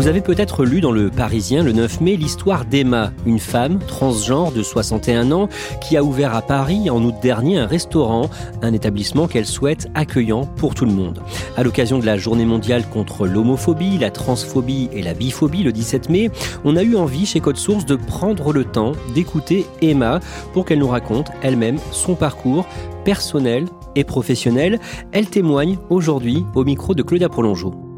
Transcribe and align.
Vous 0.00 0.08
avez 0.08 0.22
peut-être 0.22 0.64
lu 0.64 0.80
dans 0.80 0.92
le 0.92 1.10
Parisien 1.10 1.62
le 1.62 1.72
9 1.72 2.00
mai 2.00 2.16
l'histoire 2.16 2.64
d'Emma, 2.64 3.12
une 3.26 3.38
femme 3.38 3.78
transgenre 3.80 4.50
de 4.50 4.62
61 4.62 5.30
ans 5.30 5.50
qui 5.82 5.94
a 5.98 6.02
ouvert 6.02 6.34
à 6.34 6.40
Paris 6.40 6.88
en 6.88 7.04
août 7.04 7.16
dernier 7.20 7.58
un 7.58 7.66
restaurant, 7.66 8.30
un 8.62 8.72
établissement 8.72 9.28
qu'elle 9.28 9.44
souhaite 9.44 9.88
accueillant 9.94 10.46
pour 10.56 10.74
tout 10.74 10.86
le 10.86 10.90
monde. 10.92 11.20
À 11.58 11.62
l'occasion 11.64 11.98
de 11.98 12.06
la 12.06 12.16
journée 12.16 12.46
mondiale 12.46 12.88
contre 12.88 13.26
l'homophobie, 13.26 13.98
la 13.98 14.10
transphobie 14.10 14.88
et 14.94 15.02
la 15.02 15.12
biphobie 15.12 15.64
le 15.64 15.70
17 15.70 16.08
mai, 16.08 16.30
on 16.64 16.76
a 16.76 16.82
eu 16.82 16.96
envie 16.96 17.26
chez 17.26 17.40
Code 17.40 17.58
Source 17.58 17.84
de 17.84 17.96
prendre 17.96 18.54
le 18.54 18.64
temps 18.64 18.92
d'écouter 19.14 19.66
Emma 19.82 20.20
pour 20.54 20.64
qu'elle 20.64 20.78
nous 20.78 20.88
raconte 20.88 21.30
elle-même 21.42 21.76
son 21.92 22.14
parcours 22.14 22.64
personnel 23.04 23.66
et 23.96 24.04
professionnel. 24.04 24.80
Elle 25.12 25.28
témoigne 25.28 25.76
aujourd'hui 25.90 26.42
au 26.54 26.64
micro 26.64 26.94
de 26.94 27.02
Claudia 27.02 27.28
Prolongeau. 27.28 27.89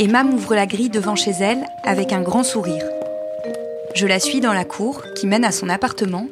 Emma 0.00 0.22
m'ouvre 0.22 0.54
la 0.54 0.66
grille 0.66 0.90
devant 0.90 1.16
chez 1.16 1.32
elle 1.32 1.66
avec 1.82 2.12
un 2.12 2.20
grand 2.20 2.44
sourire. 2.44 2.84
Je 3.96 4.06
la 4.06 4.20
suis 4.20 4.40
dans 4.40 4.52
la 4.52 4.64
cour 4.64 5.02
qui 5.16 5.26
mène 5.26 5.44
à 5.44 5.50
son 5.50 5.68
appartement, 5.68 6.28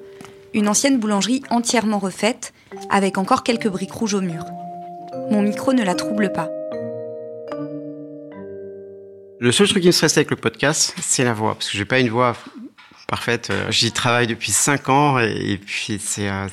une 0.54 0.68
ancienne 0.68 1.00
boulangerie 1.00 1.42
entièrement 1.50 1.98
refaite 1.98 2.52
avec 2.90 3.18
encore 3.18 3.42
quelques 3.42 3.66
briques 3.66 3.90
rouges 3.90 4.14
au 4.14 4.20
mur. 4.20 4.44
Mon 5.32 5.42
micro 5.42 5.72
ne 5.72 5.82
la 5.82 5.96
trouble 5.96 6.32
pas. 6.32 6.48
Le 9.40 9.50
seul 9.50 9.66
truc 9.66 9.82
qui 9.82 9.88
me 9.88 9.92
stresse 9.92 10.16
avec 10.16 10.30
le 10.30 10.36
podcast, 10.36 10.94
c'est 11.02 11.24
la 11.24 11.34
voix, 11.34 11.54
parce 11.54 11.68
que 11.68 11.76
j'ai 11.76 11.84
pas 11.84 11.98
une 11.98 12.10
voix 12.10 12.36
parfaite. 13.08 13.52
J'y 13.70 13.90
travaille 13.90 14.28
depuis 14.28 14.52
5 14.52 14.88
ans 14.88 15.18
et 15.18 15.58
puis 15.58 16.00
c'est 16.00 16.28
un, 16.28 16.48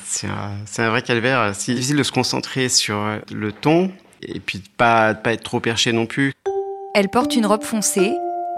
vrai 0.90 1.02
calvaire. 1.02 1.52
C'est 1.54 1.74
difficile 1.74 1.96
de 1.96 2.02
se 2.02 2.12
concentrer 2.12 2.68
sur 2.68 3.20
le 3.32 3.52
ton 3.52 3.92
et 4.20 4.40
puis 4.40 4.60
pas, 4.76 5.14
pas 5.14 5.32
être 5.32 5.44
trop 5.44 5.60
perché 5.60 5.92
non 5.92 6.06
plus. 6.06 6.32
Elle 6.96 7.08
porte 7.08 7.34
une 7.34 7.44
robe 7.44 7.64
foncée, 7.64 8.12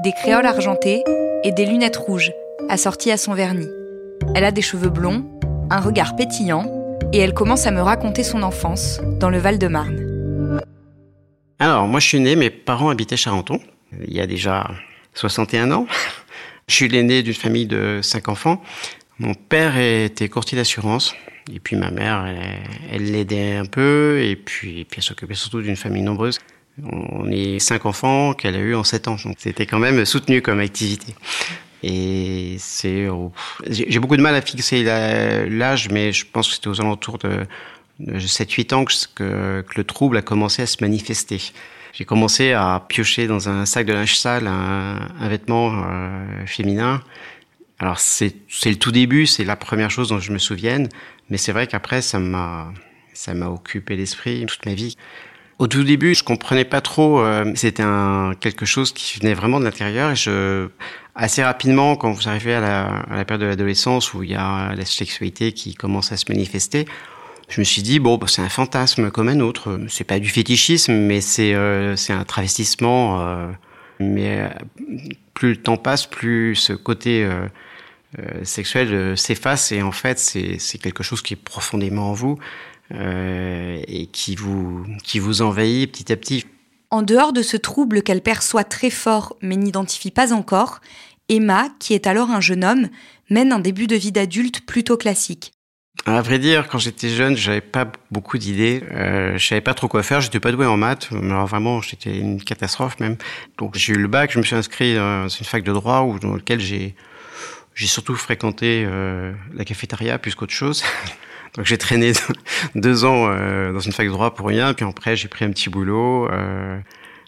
des 0.05 0.13
créoles 0.13 0.45
argentées 0.45 1.03
et 1.43 1.53
des 1.53 1.65
lunettes 1.65 1.97
rouges, 1.97 2.33
assorties 2.69 3.11
à 3.11 3.17
son 3.17 3.33
vernis. 3.33 3.71
Elle 4.35 4.45
a 4.45 4.51
des 4.51 4.61
cheveux 4.61 4.91
blonds, 4.91 5.25
un 5.71 5.81
regard 5.81 6.17
pétillant, 6.17 6.71
et 7.15 7.19
elle 7.19 7.33
commence 7.33 7.67
à 7.67 7.71
me 7.71 7.81
raconter 7.81 8.23
son 8.23 8.43
enfance 8.43 9.01
dans 9.19 9.31
le 9.31 9.39
Val-de-Marne. 9.39 10.61
Alors, 11.59 11.89
moi 11.89 11.99
je 11.99 12.09
suis 12.09 12.21
né, 12.21 12.37
mes 12.37 12.51
parents 12.51 12.91
habitaient 12.91 13.17
Charenton, 13.17 13.59
il 14.07 14.13
y 14.13 14.21
a 14.21 14.27
déjà 14.27 14.71
61 15.15 15.73
ans. 15.73 15.87
Je 16.69 16.75
suis 16.75 16.89
l'aîné 16.89 17.23
d'une 17.23 17.33
famille 17.33 17.65
de 17.65 18.01
5 18.03 18.29
enfants. 18.29 18.61
Mon 19.19 19.33
père 19.33 19.79
était 19.79 20.29
courtier 20.29 20.59
d'assurance, 20.59 21.15
et 21.51 21.59
puis 21.59 21.75
ma 21.75 21.91
mère, 21.91 22.27
elle 22.93 23.13
l'aidait 23.13 23.57
un 23.57 23.65
peu, 23.65 24.21
et 24.23 24.37
puis, 24.37 24.81
et 24.81 24.85
puis 24.85 24.99
elle 24.99 25.05
s'occupait 25.05 25.33
surtout 25.33 25.63
d'une 25.63 25.77
famille 25.77 26.03
nombreuse. 26.03 26.39
On 26.83 27.31
est 27.31 27.59
cinq 27.59 27.87
enfants 27.87 28.35
qu'elle 28.35 28.55
a 28.55 28.59
eu 28.59 28.75
en 28.75 28.85
sept 28.85 29.09
ans, 29.09 29.17
donc 29.25 29.37
c'était 29.39 29.67
quand 29.67 29.79
même 29.79 30.05
soutenu 30.05 30.43
comme 30.43 30.61
activité. 30.61 31.15
Et 31.83 32.57
c'est, 32.59 33.09
oh, 33.09 33.33
j'ai 33.69 33.99
beaucoup 33.99 34.17
de 34.17 34.23
mal 34.23 34.35
à 34.35 34.43
fixer 34.43 34.83
l'âge, 34.83 35.89
mais 35.91 36.13
je 36.13 36.27
pense 36.31 36.49
que 36.49 36.55
c'était 36.55 36.69
aux 36.69 36.81
alentours 36.81 37.19
de, 37.19 37.47
7-8 38.01 38.75
ans 38.75 38.85
que, 39.15 39.65
le 39.75 39.85
trouble 39.85 40.17
a 40.17 40.23
commencé 40.23 40.63
à 40.63 40.67
se 40.67 40.79
manifester. 40.81 41.41
J'ai 41.93 42.05
commencé 42.05 42.53
à 42.53 42.85
piocher 42.87 43.27
dans 43.27 43.49
un 43.49 43.65
sac 43.65 43.87
de 43.87 43.93
linge 43.95 44.19
sale 44.19 44.47
un, 44.47 45.29
vêtement 45.29 45.83
euh, 45.85 46.47
féminin. 46.47 47.03
Alors 47.79 47.99
c'est 47.99 48.35
le 48.65 48.77
tout 48.77 48.93
début, 48.93 49.27
c'est 49.27 49.45
la 49.45 49.57
première 49.57 49.91
chose 49.91 50.09
dont 50.09 50.19
je 50.19 50.33
me 50.33 50.39
souvienne, 50.39 50.89
mais 51.31 51.37
c'est 51.37 51.53
vrai 51.53 51.67
qu'après 51.67 52.03
ça 52.03 52.19
m'a 52.19 52.73
ça 53.13 53.33
m'a 53.33 53.49
occupé 53.49 53.97
l'esprit 53.97 54.45
toute 54.47 54.65
ma 54.67 54.75
vie. 54.75 54.97
Au 55.59 55.69
tout 55.69 55.85
début, 55.85 56.15
je 56.15 56.23
comprenais 56.23 56.67
pas 56.67 56.83
trop. 56.83 57.21
Euh, 57.21 57.51
c'était 57.55 57.83
un 57.83 58.35
quelque 58.39 58.67
chose 58.67 58.93
qui 58.93 59.19
venait 59.19 59.35
vraiment 59.35 59.59
de 59.59 59.65
l'intérieur. 59.65 60.11
Et 60.11 60.17
je, 60.17 60.69
assez 61.15 61.43
rapidement, 61.43 61.97
quand 61.97 62.13
vous 62.13 62.29
arrivez 62.29 62.55
à 62.55 62.61
la, 62.61 62.87
à 62.87 63.17
la 63.17 63.25
période 63.25 63.41
de 63.41 63.47
l'adolescence 63.47 64.13
où 64.13 64.23
il 64.23 64.31
y 64.31 64.35
a 64.35 64.75
la 64.75 64.85
sexualité 64.85 65.53
qui 65.53 65.75
commence 65.75 66.13
à 66.13 66.19
se 66.19 66.27
manifester, 66.29 66.87
je 67.49 67.61
me 67.61 67.65
suis 67.65 67.83
dit 67.83 68.01
bon, 68.01 68.19
bah, 68.19 68.27
c'est 68.29 68.43
un 68.43 68.49
fantasme 68.49 69.11
comme 69.11 69.29
un 69.29 69.41
autre. 69.41 69.81
C'est 69.89 70.05
pas 70.05 70.19
du 70.19 70.29
fétichisme, 70.29 70.93
mais 70.93 71.21
c'est 71.21 71.55
euh, 71.55 71.97
c'est 71.97 72.13
un 72.13 72.25
travestissement. 72.25 73.21
Euh, 73.21 73.47
mais 73.99 74.41
euh, 74.41 74.49
plus 75.35 75.51
le 75.51 75.57
temps 75.57 75.77
passe, 75.77 76.07
plus 76.07 76.57
ce 76.57 76.73
côté 76.73 77.25
euh, 77.25 77.49
sexuel 78.45 79.17
s'efface 79.17 79.73
et 79.73 79.83
en 79.83 79.93
fait 79.93 80.19
c'est 80.19 80.59
c'est 80.59 80.79
quelque 80.79 81.03
chose 81.03 81.23
qui 81.23 81.35
est 81.35 81.37
profondément 81.37 82.11
en 82.11 82.13
vous 82.13 82.39
euh, 82.93 83.81
et 83.87 84.07
qui 84.07 84.37
vous, 84.37 84.85
qui 85.03 85.19
vous 85.19 85.43
envahit 85.43 85.91
petit 85.91 86.13
à 86.13 86.17
petit. 86.17 86.45
En 86.91 87.03
dehors 87.03 87.33
de 87.33 87.43
ce 87.43 87.57
trouble 87.57 88.03
qu'elle 88.03 88.23
perçoit 88.23 88.65
très 88.65 88.91
fort 88.91 89.37
mais 89.43 89.57
n'identifie 89.57 90.11
pas 90.11 90.33
encore, 90.33 90.81
Emma, 91.29 91.69
qui 91.79 91.95
est 91.95 92.07
alors 92.07 92.31
un 92.31 92.41
jeune 92.41 92.65
homme, 92.65 92.89
mène 93.31 93.53
un 93.53 93.59
début 93.59 93.87
de 93.87 93.97
vie 93.97 94.13
d'adulte 94.13 94.65
plutôt 94.65 94.97
classique. 94.97 95.53
À 96.05 96.21
vrai 96.21 96.39
dire, 96.39 96.69
quand 96.69 96.79
j'étais 96.79 97.09
jeune, 97.09 97.37
j'avais 97.37 97.61
pas 97.61 97.91
beaucoup 98.13 98.39
d'idées. 98.39 98.85
Euh, 98.93 99.37
je 99.39 99.45
savais 99.45 99.61
pas 99.61 99.75
trop 99.75 99.89
quoi 99.89 100.03
faire. 100.03 100.21
J'étais 100.21 100.39
pas 100.39 100.53
doué 100.53 100.67
en 100.67 100.77
maths. 100.77 101.09
Alors 101.11 101.47
vraiment, 101.47 101.81
j'étais 101.81 102.19
une 102.19 102.41
catastrophe 102.41 103.01
même. 103.01 103.17
Donc 103.59 103.77
j'ai 103.77 103.95
eu 103.95 103.97
le 103.97 104.07
bac. 104.07 104.31
Je 104.31 104.39
me 104.39 104.45
suis 104.45 104.55
inscrit 104.55 104.95
dans 104.95 105.29
une 105.29 105.47
fac 105.47 105.65
de 105.65 105.73
droit 105.73 106.03
où 106.03 106.19
dans 106.19 106.35
lequel 106.35 106.61
j'ai 106.61 106.95
j'ai 107.75 107.87
surtout 107.87 108.17
fréquenté 108.17 108.85
euh, 108.87 109.33
la 109.55 109.65
cafétéria 109.65 110.19
plus 110.19 110.35
qu'autre 110.35 110.53
chose. 110.53 110.83
Donc 111.55 111.67
j'ai 111.67 111.79
traîné 111.79 112.13
deux 112.75 113.05
ans 113.05 113.29
euh, 113.29 113.73
dans 113.73 113.81
une 113.81 113.93
fac 113.93 114.07
de 114.07 114.13
droit 114.13 114.35
pour 114.35 114.49
rien, 114.49 114.75
puis 114.75 114.85
après 114.85 115.17
j'ai 115.17 115.29
pris 115.29 115.45
un 115.45 115.51
petit 115.51 115.71
boulot. 115.71 116.29
Euh, 116.31 116.79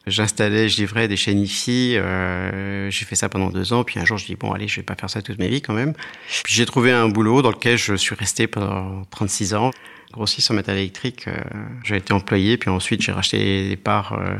J'installais, 0.08 0.68
je 0.68 0.78
livrais 0.78 1.08
des 1.08 1.16
chaînes 1.16 1.40
IFI. 1.40 1.96
Euh, 1.96 2.90
j'ai 2.90 3.04
fait 3.04 3.16
ça 3.16 3.28
pendant 3.28 3.50
deux 3.50 3.72
ans. 3.72 3.84
Puis 3.84 3.98
un 3.98 4.04
jour, 4.04 4.18
je 4.18 4.26
dis 4.26 4.36
bon, 4.36 4.52
allez, 4.52 4.68
je 4.68 4.76
vais 4.76 4.82
pas 4.82 4.94
faire 4.94 5.10
ça 5.10 5.22
toute 5.22 5.38
ma 5.38 5.46
vie 5.46 5.62
quand 5.62 5.74
même. 5.74 5.94
Puis 6.44 6.54
j'ai 6.54 6.66
trouvé 6.66 6.92
un 6.92 7.08
boulot 7.08 7.42
dans 7.42 7.50
lequel 7.50 7.78
je 7.78 7.94
suis 7.94 8.14
resté 8.14 8.46
pendant 8.46 9.04
36 9.10 9.54
ans. 9.54 9.70
Grossiste 10.12 10.50
en 10.50 10.54
métal 10.54 10.78
électrique, 10.78 11.26
euh, 11.28 11.36
j'ai 11.84 11.96
été 11.96 12.14
employé, 12.14 12.56
puis 12.56 12.70
ensuite 12.70 13.02
j'ai 13.02 13.12
racheté 13.12 13.68
des 13.68 13.76
parts 13.76 14.18
euh, 14.18 14.36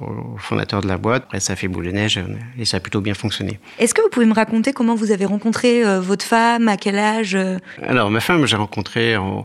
au 0.00 0.38
fondateur 0.38 0.80
de 0.80 0.88
la 0.88 0.96
boîte. 0.96 1.24
Après, 1.24 1.40
ça 1.40 1.52
a 1.52 1.56
fait 1.56 1.68
boule 1.68 1.84
de 1.84 1.90
neige 1.90 2.18
et 2.58 2.64
ça 2.64 2.78
a 2.78 2.80
plutôt 2.80 3.02
bien 3.02 3.12
fonctionné. 3.12 3.60
Est-ce 3.78 3.92
que 3.92 4.00
vous 4.00 4.08
pouvez 4.08 4.24
me 4.24 4.32
raconter 4.32 4.72
comment 4.72 4.94
vous 4.94 5.12
avez 5.12 5.26
rencontré 5.26 5.84
euh, 5.84 6.00
votre 6.00 6.24
femme, 6.24 6.68
à 6.68 6.78
quel 6.78 6.98
âge 6.98 7.36
Alors, 7.82 8.10
ma 8.10 8.20
femme, 8.20 8.46
j'ai 8.46 8.56
rencontré, 8.56 9.18
on, 9.18 9.44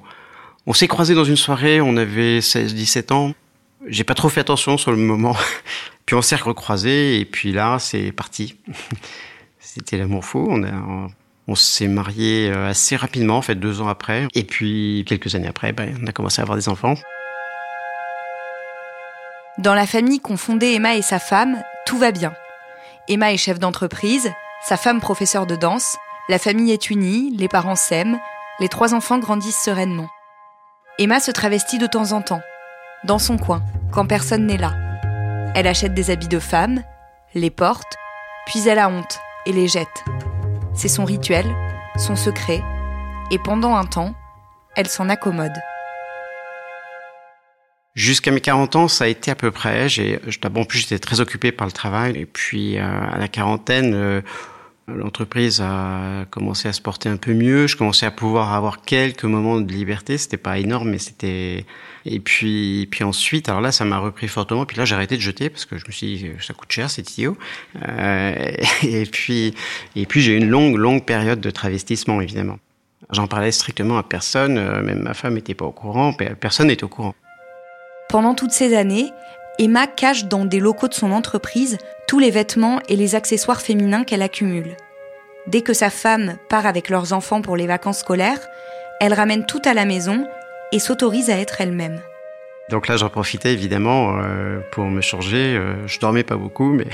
on 0.65 0.71
s'est 0.71 0.87
croisés 0.87 1.13
dans 1.13 1.25
une 1.25 1.35
soirée, 1.35 1.81
on 1.81 1.97
avait 1.97 2.39
16-17 2.39 3.11
ans. 3.11 3.33
J'ai 3.87 4.03
pas 4.03 4.13
trop 4.13 4.29
fait 4.29 4.41
attention 4.41 4.77
sur 4.77 4.91
le 4.91 4.97
moment. 4.97 5.35
puis 6.05 6.15
on 6.15 6.21
s'est 6.21 6.35
recroisés 6.35 7.19
et 7.19 7.25
puis 7.25 7.51
là, 7.51 7.77
c'est 7.79 8.11
parti. 8.11 8.57
C'était 9.59 9.97
l'amour 9.97 10.23
fou. 10.23 10.47
On, 10.49 11.09
on, 11.47 11.55
s'est 11.55 11.87
mariés 11.87 12.49
euh, 12.49 12.69
assez 12.69 12.95
rapidement, 12.95 13.37
en 13.37 13.41
fait, 13.41 13.55
deux 13.55 13.81
ans 13.81 13.87
après. 13.87 14.27
Et 14.33 14.43
puis 14.43 15.03
quelques 15.07 15.35
années 15.35 15.47
après, 15.47 15.71
ben, 15.71 15.97
on 16.01 16.07
a 16.07 16.11
commencé 16.11 16.41
à 16.41 16.43
avoir 16.43 16.57
des 16.57 16.69
enfants. 16.69 16.95
Dans 19.57 19.73
la 19.73 19.87
famille 19.87 20.19
qu'ont 20.19 20.37
fondée 20.37 20.73
Emma 20.73 20.95
et 20.95 21.01
sa 21.01 21.19
femme, 21.19 21.61
tout 21.85 21.97
va 21.97 22.11
bien. 22.11 22.33
Emma 23.07 23.31
est 23.31 23.37
chef 23.37 23.59
d'entreprise, 23.59 24.31
sa 24.67 24.77
femme 24.77 24.99
professeure 24.99 25.45
de 25.45 25.55
danse, 25.55 25.97
la 26.27 26.39
famille 26.39 26.71
est 26.71 26.89
unie, 26.89 27.33
les 27.37 27.47
parents 27.47 27.75
s'aiment, 27.75 28.19
les 28.59 28.67
trois 28.67 28.93
enfants 28.93 29.19
grandissent 29.19 29.61
sereinement. 29.63 30.09
Emma 30.97 31.19
se 31.19 31.31
travestit 31.31 31.77
de 31.77 31.87
temps 31.87 32.13
en 32.13 32.21
temps 32.21 32.41
dans 33.03 33.19
son 33.19 33.37
coin, 33.37 33.63
quand 33.91 34.05
personne 34.05 34.45
n'est 34.45 34.57
là. 34.57 34.73
Elle 35.55 35.67
achète 35.67 35.93
des 35.93 36.09
habits 36.09 36.27
de 36.27 36.39
femme, 36.39 36.83
les 37.33 37.49
porte, 37.49 37.97
puis 38.47 38.67
elle 38.67 38.79
a 38.79 38.89
honte 38.89 39.19
et 39.45 39.51
les 39.51 39.67
jette. 39.67 40.03
C'est 40.73 40.87
son 40.87 41.05
rituel, 41.05 41.45
son 41.97 42.15
secret, 42.15 42.61
et 43.31 43.39
pendant 43.39 43.75
un 43.75 43.85
temps, 43.85 44.13
elle 44.75 44.87
s'en 44.87 45.09
accommode. 45.09 45.53
Jusqu'à 47.95 48.31
mes 48.31 48.41
40 48.41 48.75
ans, 48.75 48.87
ça 48.89 49.05
a 49.05 49.07
été 49.07 49.31
à 49.31 49.35
peu 49.35 49.51
près. 49.51 49.87
D'abord, 50.41 50.65
j'étais 50.69 50.99
très 50.99 51.21
occupé 51.21 51.53
par 51.53 51.65
le 51.65 51.71
travail. 51.71 52.17
Et 52.17 52.25
puis, 52.25 52.77
euh, 52.77 52.83
à 52.83 53.17
la 53.17 53.29
quarantaine, 53.29 53.93
euh, 53.93 54.21
l'entreprise 54.87 55.61
a 55.61 56.25
commencé 56.29 56.67
à 56.67 56.73
se 56.73 56.81
porter 56.81 57.09
un 57.09 57.17
peu 57.17 57.33
mieux. 57.33 57.67
Je 57.67 57.75
commençais 57.75 58.05
à 58.05 58.11
pouvoir 58.11 58.53
avoir 58.53 58.81
quelques 58.81 59.23
moments 59.23 59.59
de 59.59 59.71
liberté. 59.71 60.17
C'était 60.17 60.37
pas 60.37 60.59
énorme, 60.59 60.91
mais 60.91 60.99
c'était, 60.99 61.65
et 62.05 62.19
puis, 62.19 62.87
puis 62.91 63.03
ensuite, 63.03 63.49
alors 63.49 63.61
là, 63.61 63.71
ça 63.71 63.85
m'a 63.85 63.97
repris 63.97 64.27
fortement. 64.27 64.65
Puis 64.65 64.77
là, 64.77 64.85
j'ai 64.85 64.95
arrêté 64.95 65.15
de 65.15 65.21
jeter 65.21 65.49
parce 65.49 65.65
que 65.65 65.77
je 65.77 65.85
me 65.87 65.91
suis 65.91 66.17
dit, 66.17 66.31
ça 66.39 66.53
coûte 66.53 66.71
cher, 66.71 66.89
c'est 66.89 67.09
idiot. 67.09 67.37
Euh, 67.87 68.51
et 68.83 69.05
puis, 69.05 69.55
et 69.95 70.05
puis, 70.05 70.21
j'ai 70.21 70.33
eu 70.33 70.37
une 70.37 70.49
longue, 70.49 70.77
longue 70.77 71.03
période 71.03 71.41
de 71.41 71.49
travestissement, 71.49 72.21
évidemment. 72.21 72.59
J'en 73.11 73.27
parlais 73.27 73.51
strictement 73.51 73.97
à 73.97 74.03
personne, 74.03 74.57
euh, 74.57 74.81
même 74.81 74.99
ma 74.99 75.13
femme 75.13 75.35
n'était 75.35 75.53
pas 75.53 75.65
au 75.65 75.71
courant, 75.71 76.13
personne 76.39 76.67
n'était 76.67 76.83
au 76.83 76.89
courant. 76.89 77.15
Pendant 78.09 78.35
toutes 78.35 78.51
ces 78.51 78.75
années, 78.75 79.11
Emma 79.57 79.87
cache 79.87 80.25
dans 80.25 80.43
des 80.43 80.59
locaux 80.59 80.89
de 80.89 80.93
son 80.93 81.11
entreprise 81.11 81.77
tous 82.07 82.19
les 82.19 82.29
vêtements 82.29 82.81
et 82.89 82.95
les 82.95 83.15
accessoires 83.15 83.61
féminins 83.61 84.03
qu'elle 84.03 84.21
accumule. 84.21 84.75
Dès 85.47 85.61
que 85.61 85.73
sa 85.73 85.89
femme 85.89 86.35
part 86.49 86.65
avec 86.65 86.89
leurs 86.89 87.13
enfants 87.13 87.41
pour 87.41 87.55
les 87.55 87.67
vacances 87.67 87.99
scolaires, 87.99 88.45
elle 88.99 89.13
ramène 89.13 89.45
tout 89.45 89.61
à 89.63 89.73
la 89.73 89.85
maison 89.85 90.27
et 90.71 90.79
s'autorise 90.79 91.29
à 91.29 91.37
être 91.37 91.61
elle-même. 91.61 92.01
Donc 92.69 92.87
là, 92.87 92.97
j'en 92.97 93.09
profitais 93.09 93.53
évidemment 93.53 94.17
euh, 94.19 94.59
pour 94.71 94.85
me 94.85 95.01
changer. 95.01 95.55
Euh, 95.55 95.87
je 95.87 95.99
dormais 95.99 96.23
pas 96.23 96.35
beaucoup, 96.35 96.71
mais 96.73 96.87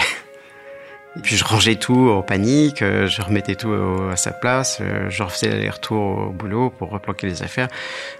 et 1.17 1.19
puis 1.19 1.35
je 1.35 1.43
rangeais 1.43 1.75
tout 1.75 2.09
en 2.09 2.21
panique, 2.21 2.81
euh, 2.81 3.07
je 3.07 3.21
remettais 3.21 3.55
tout 3.55 3.73
à 4.11 4.15
sa 4.15 4.31
place, 4.31 4.81
je 5.09 5.23
refaisais 5.23 5.49
l'aller-retour 5.49 6.27
au 6.27 6.31
boulot 6.31 6.69
pour 6.69 6.89
replanquer 6.89 7.27
les 7.27 7.43
affaires. 7.43 7.67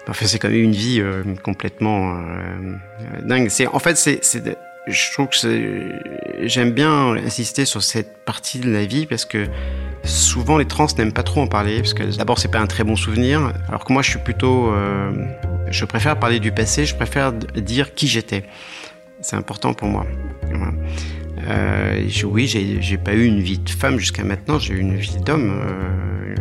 Enfin, 0.08 0.26
c'est 0.26 0.40
quand 0.40 0.50
même 0.50 0.62
une 0.62 0.72
vie 0.72 1.02
complètement 1.44 2.22
dingue. 3.22 3.50
En 3.72 3.80
fait, 3.80 3.96
c'est, 3.98 4.22
je 4.88 5.12
trouve 5.14 5.28
que 5.28 5.38
j'aime 6.42 6.72
bien 6.72 7.14
insister 7.16 7.66
sur 7.66 7.82
cette 7.82 8.26
partie 8.26 8.60
de 8.60 8.70
la 8.70 8.86
vie 8.86 9.06
parce 9.06 9.26
que 9.26 9.48
souvent 10.04 10.58
les 10.58 10.66
trans 10.66 10.88
n'aiment 10.98 11.14
pas 11.14 11.24
trop 11.24 11.42
en 11.42 11.48
parler 11.48 11.78
parce 11.78 11.94
que 11.94 12.04
d'abord 12.18 12.40
c'est 12.40 12.52
pas 12.52 12.60
un 12.60 12.68
très 12.68 12.84
bon 12.84 12.96
souvenir, 12.96 13.54
alors 13.68 13.86
que 13.86 13.94
moi 13.94 14.02
je 14.02 14.10
suis 14.10 14.20
plutôt 14.20 14.74
je 15.70 15.86
préfère 15.86 16.20
parler 16.20 16.40
du 16.40 16.52
passé, 16.52 16.86
je 16.86 16.96
préfère 16.96 17.32
dire 17.34 17.94
qui 17.94 18.08
j'étais. 18.08 18.44
C'est 19.22 19.36
important 19.36 19.74
pour 19.74 19.88
moi. 19.88 20.06
Euh, 21.48 21.81
oui, 22.24 22.48
j'ai 22.48 22.98
pas 22.98 23.14
eu 23.14 23.26
une 23.26 23.40
vie 23.40 23.60
de 23.60 23.70
femme 23.70 23.98
jusqu'à 23.98 24.24
maintenant, 24.24 24.60
j'ai 24.60 24.74
eu 24.74 24.80
une 24.80 24.96
vie 24.96 25.18
d'homme, 25.26 25.62
euh, 25.64 26.36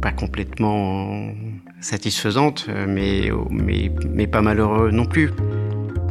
pas 0.00 0.12
complètement 0.12 1.32
satisfaisante, 1.80 2.66
mais, 2.88 3.30
mais, 3.50 4.26
pas 4.26 4.42
malheureux 4.42 4.90
non 4.90 5.06
plus. 5.06 5.30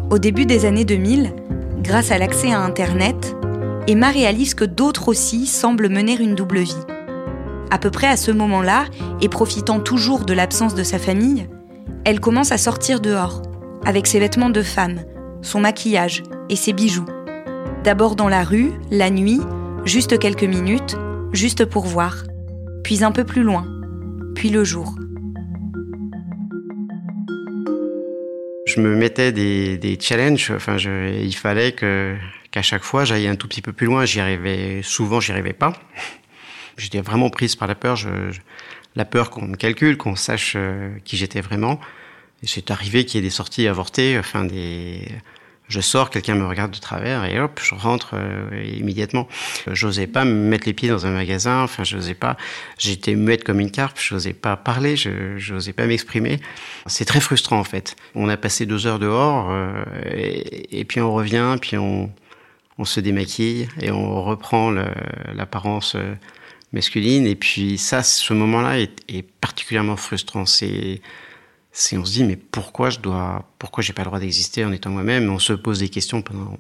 Au 0.10 0.18
début 0.18 0.46
des 0.46 0.66
années 0.66 0.86
2000, 0.86 1.34
grâce 1.84 2.12
à 2.12 2.18
l'accès 2.18 2.52
à 2.52 2.60
Internet, 2.60 3.36
Emma 3.88 4.10
réalise 4.10 4.54
que 4.54 4.66
d'autres 4.66 5.08
aussi 5.08 5.46
semblent 5.46 5.90
mener 5.90 6.20
une 6.20 6.36
double 6.36 6.60
vie. 6.60 6.86
À 7.72 7.78
peu 7.78 7.92
près 7.92 8.08
à 8.08 8.18
ce 8.18 8.32
moment-là, 8.32 8.86
et 9.22 9.30
profitant 9.30 9.80
toujours 9.80 10.26
de 10.26 10.34
l'absence 10.34 10.76
de 10.76 10.84
sa 10.84 10.98
famille, 10.98 11.48
elle 12.06 12.20
commence 12.20 12.52
à 12.52 12.58
sortir 12.58 13.00
dehors, 13.00 13.44
avec 13.86 14.08
ses 14.08 14.20
vêtements 14.20 14.50
de 14.50 14.64
femme, 14.64 15.02
son 15.42 15.60
maquillage 15.60 16.24
et 16.50 16.56
ses 16.56 16.74
bijoux. 16.74 17.06
D'abord 17.84 18.18
dans 18.18 18.28
la 18.28 18.44
rue, 18.44 18.74
la 18.92 19.10
nuit, 19.10 19.40
juste 19.86 20.20
quelques 20.20 20.44
minutes, 20.44 20.98
juste 21.32 21.64
pour 21.64 21.86
voir, 21.86 22.26
puis 22.84 23.06
un 23.06 23.14
peu 23.14 23.24
plus 23.24 23.44
loin, 23.44 23.66
puis 24.36 24.50
le 24.50 24.66
jour. 24.66 24.96
Je 28.68 28.82
me 28.82 28.96
mettais 28.98 29.32
des, 29.32 29.98
challenges, 30.00 30.52
enfin 30.52 30.76
il 30.78 31.36
fallait 31.36 31.72
qu'à 31.72 32.62
chaque 32.62 32.84
fois 32.84 33.06
j'aille 33.06 33.28
un 33.28 33.36
tout 33.36 33.48
petit 33.48 33.62
peu 33.62 33.72
plus 33.72 33.88
loin, 33.88 34.04
j'y 34.04 34.20
arrivais 34.20 34.82
souvent, 34.84 35.22
j'y 35.22 35.32
arrivais 35.32 35.54
pas. 35.54 35.74
J'étais 36.78 37.00
vraiment 37.00 37.30
prise 37.30 37.56
par 37.56 37.70
la 37.70 37.76
peur, 37.76 37.98
la 38.98 39.06
peur 39.06 39.30
qu'on 39.30 39.48
me 39.48 39.56
calcule, 39.56 39.96
qu'on 39.96 40.18
sache 40.18 40.54
euh, 40.58 40.92
qui 41.06 41.16
j'étais 41.16 41.42
vraiment. 41.42 41.80
C'est 42.44 42.72
arrivé 42.72 43.06
qu'il 43.06 43.20
y 43.22 43.24
ait 43.24 43.28
des 43.28 43.34
sorties 43.34 43.68
avortées, 43.68 44.18
enfin 44.20 44.44
des 44.44 45.02
je 45.70 45.82
sors, 45.82 46.10
quelqu'un 46.10 46.36
me 46.36 46.46
regarde 46.46 46.72
de 46.72 46.80
travers 46.80 47.24
et 47.26 47.40
hop, 47.40 47.60
je 47.64 47.76
rentre 47.76 48.12
euh, 48.16 48.64
immédiatement. 48.76 49.28
J'osais 49.72 50.08
pas 50.08 50.26
me 50.26 50.34
mettre 50.34 50.66
les 50.66 50.74
pieds 50.74 50.90
dans 50.90 51.06
un 51.06 51.12
magasin, 51.12 51.62
enfin 51.62 51.84
j'osais 51.84 52.16
pas. 52.16 52.38
J'étais 52.80 53.16
muette 53.16 53.44
comme 53.44 53.60
une 53.60 53.70
carpe, 53.70 54.00
j'osais 54.00 54.34
pas 54.34 54.58
parler, 54.58 54.98
je 54.98 55.38
j'osais 55.38 55.74
pas 55.74 55.86
m'exprimer. 55.86 56.40
C'est 56.88 57.06
très 57.06 57.22
frustrant 57.22 57.60
en 57.60 57.64
fait. 57.64 57.96
On 58.16 58.30
a 58.30 58.36
passé 58.36 58.66
deux 58.66 58.88
heures 58.88 59.00
dehors 59.00 59.50
euh, 59.52 59.84
et, 60.72 60.84
puis 60.86 61.00
on 61.02 61.14
revient, 61.14 61.56
puis 61.62 61.78
on 61.78 62.12
on 62.80 62.86
se 62.86 63.00
démaquille 63.00 63.68
et 63.82 63.92
on 63.92 64.24
reprend 64.24 64.72
l'apparence 64.72 65.98
masculine. 66.72 67.28
Et 67.28 67.36
puis 67.36 67.78
ça, 67.78 68.04
ce 68.04 68.34
moment-là 68.34 68.80
est, 68.80 68.94
est, 69.10 69.22
particulièrement 69.22 69.98
frustrant. 69.98 70.46
C'est, 70.46 71.02
c'est, 71.72 71.98
on 71.98 72.06
se 72.06 72.14
dit, 72.14 72.24
mais 72.24 72.36
pourquoi 72.36 72.90
je 72.90 73.00
dois, 73.00 73.46
pourquoi 73.60 73.84
j'ai 73.84 73.94
pas 73.94 74.02
le 74.02 74.08
droit 74.08 74.20
d'exister 74.20 74.66
en 74.66 74.72
étant 74.72 74.90
moi-même? 74.90 75.30
On 75.30 75.40
se 75.40 75.54
pose 75.54 75.80
des 75.80 75.90
questions 75.90 76.22
pendant 76.22 76.58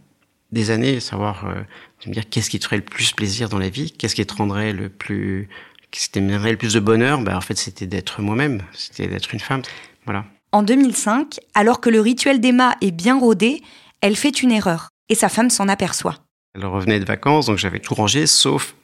des 0.52 0.72
années, 0.72 1.00
savoir, 1.00 1.46
euh, 1.46 1.62
me 2.08 2.14
dire 2.14 2.30
qu'est-ce 2.30 2.50
qui 2.50 2.60
te 2.60 2.66
ferait 2.66 2.78
le 2.78 2.84
plus 2.84 3.12
plaisir 3.14 3.50
dans 3.50 3.60
la 3.60 3.70
vie, 3.70 3.92
qu'est-ce 3.92 4.16
qui 4.16 4.26
te 4.26 4.34
rendrait 4.34 4.74
le 4.74 4.90
plus, 4.90 5.50
qu'est-ce 5.92 6.06
qui 6.06 6.12
t'aimerait 6.12 6.52
le 6.52 6.58
plus 6.58 6.74
de 6.74 6.80
bonheur? 6.80 7.22
Ben 7.22 7.36
en 7.36 7.42
fait, 7.42 7.58
c'était 7.58 7.88
d'être 7.88 8.22
moi-même, 8.22 8.64
c'était 8.74 9.08
d'être 9.08 9.34
une 9.34 9.40
femme. 9.40 9.62
Voilà. 10.06 10.26
En 10.52 10.64
2005, 10.64 11.40
alors 11.54 11.82
que 11.82 11.90
le 11.90 12.02
rituel 12.02 12.40
d'Emma 12.40 12.76
est 12.82 12.92
bien 12.92 13.20
rodé, 13.20 13.62
elle 14.02 14.16
fait 14.16 14.42
une 14.42 14.52
erreur 14.52 14.90
et 15.10 15.16
sa 15.16 15.30
femme 15.30 15.50
s'en 15.50 15.68
aperçoit. 15.68 16.16
Elle 16.56 16.66
revenait 16.66 17.00
de 17.00 17.06
vacances, 17.06 17.46
donc 17.46 17.58
j'avais 17.58 17.80
tout 17.80 17.94
rangé, 17.94 18.26
sauf 18.26 18.76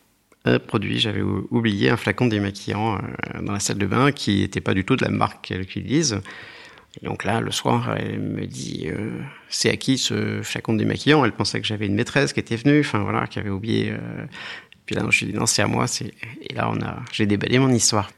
produit. 0.67 0.99
J'avais 0.99 1.21
oublié 1.21 1.89
un 1.89 1.97
flacon 1.97 2.27
démaquillant 2.27 2.95
euh, 2.95 3.41
dans 3.41 3.53
la 3.53 3.59
salle 3.59 3.77
de 3.77 3.85
bain 3.85 4.11
qui 4.11 4.41
n'était 4.41 4.61
pas 4.61 4.73
du 4.73 4.85
tout 4.85 4.95
de 4.95 5.03
la 5.03 5.11
marque 5.11 5.47
qu'elle 5.47 5.61
utilise. 5.61 6.21
Et 7.01 7.05
donc 7.05 7.25
là, 7.25 7.41
le 7.41 7.51
soir, 7.51 7.95
elle 7.97 8.19
me 8.19 8.45
dit 8.45 8.85
euh, 8.87 9.19
c'est 9.49 9.69
à 9.69 9.75
qui 9.75 9.97
ce 9.97 10.41
flacon 10.43 10.73
démaquillant? 10.73 11.25
Elle 11.25 11.33
pensait 11.33 11.59
que 11.59 11.67
j'avais 11.67 11.87
une 11.87 11.95
maîtresse 11.95 12.31
qui 12.31 12.39
était 12.39 12.55
venue, 12.55 12.79
enfin 12.79 12.99
voilà, 12.99 13.27
qui 13.27 13.39
avait 13.39 13.49
oublié. 13.49 13.91
Euh. 13.91 14.25
Puis 14.85 14.95
là, 14.95 15.03
je 15.09 15.19
lui 15.19 15.29
ai 15.29 15.31
dit 15.33 15.37
non, 15.37 15.45
c'est 15.45 15.61
à 15.61 15.67
moi. 15.67 15.85
Et 16.41 16.53
là, 16.53 16.69
on 16.71 16.81
a, 16.81 16.99
j'ai 17.11 17.25
déballé 17.25 17.59
mon 17.59 17.69
histoire. 17.69 18.11